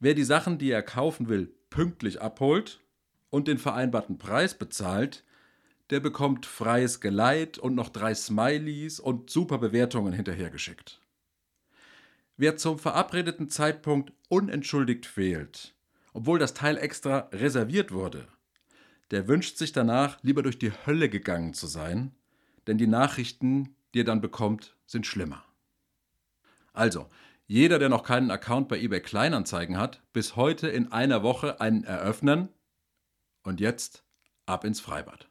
Wer 0.00 0.14
die 0.14 0.24
Sachen, 0.24 0.58
die 0.58 0.72
er 0.72 0.82
kaufen 0.82 1.28
will, 1.28 1.54
pünktlich 1.70 2.20
abholt 2.20 2.80
und 3.30 3.46
den 3.46 3.58
vereinbarten 3.58 4.18
Preis 4.18 4.58
bezahlt, 4.58 5.22
der 5.90 6.00
bekommt 6.00 6.46
freies 6.46 7.00
Geleit 7.00 7.58
und 7.58 7.74
noch 7.74 7.88
drei 7.88 8.14
Smileys 8.14 8.98
und 9.00 9.30
super 9.30 9.58
Bewertungen 9.58 10.12
hinterhergeschickt. 10.12 11.00
Wer 12.36 12.56
zum 12.56 12.78
verabredeten 12.78 13.48
Zeitpunkt 13.48 14.12
unentschuldigt 14.28 15.06
fehlt, 15.06 15.74
obwohl 16.12 16.38
das 16.38 16.54
Teil 16.54 16.76
extra 16.76 17.28
reserviert 17.32 17.92
wurde, 17.92 18.28
der 19.10 19.28
wünscht 19.28 19.56
sich 19.56 19.72
danach, 19.72 20.18
lieber 20.22 20.42
durch 20.42 20.58
die 20.58 20.72
Hölle 20.86 21.08
gegangen 21.08 21.54
zu 21.54 21.66
sein, 21.66 22.14
denn 22.66 22.78
die 22.78 22.88
Nachrichten, 22.88 23.76
die 23.94 24.00
er 24.00 24.04
dann 24.04 24.20
bekommt, 24.20 24.76
sind 24.86 25.06
schlimmer. 25.06 25.44
Also, 26.72 27.08
jeder, 27.46 27.78
der 27.78 27.88
noch 27.88 28.02
keinen 28.02 28.30
Account 28.30 28.68
bei 28.68 28.78
eBay 28.78 29.00
Kleinanzeigen 29.00 29.78
hat, 29.78 30.02
bis 30.12 30.34
heute 30.34 30.68
in 30.68 30.90
einer 30.90 31.22
Woche 31.22 31.60
einen 31.60 31.84
eröffnen 31.84 32.48
und 33.42 33.60
jetzt 33.60 34.02
ab 34.46 34.64
ins 34.64 34.80
Freibad. 34.80 35.28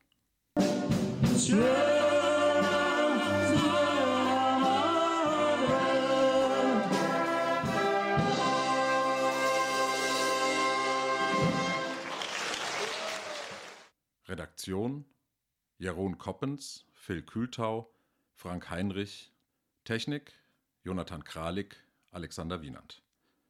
Redaktion 14.27 15.05
Jeroen 15.77 16.17
Koppens, 16.17 16.85
Phil 16.93 17.21
Kühltau, 17.21 17.93
Frank 18.33 18.69
Heinrich, 18.69 19.33
Technik 19.83 20.31
Jonathan 20.85 21.25
Kralik, 21.25 21.75
Alexander 22.11 22.61
Wienand. 22.61 23.04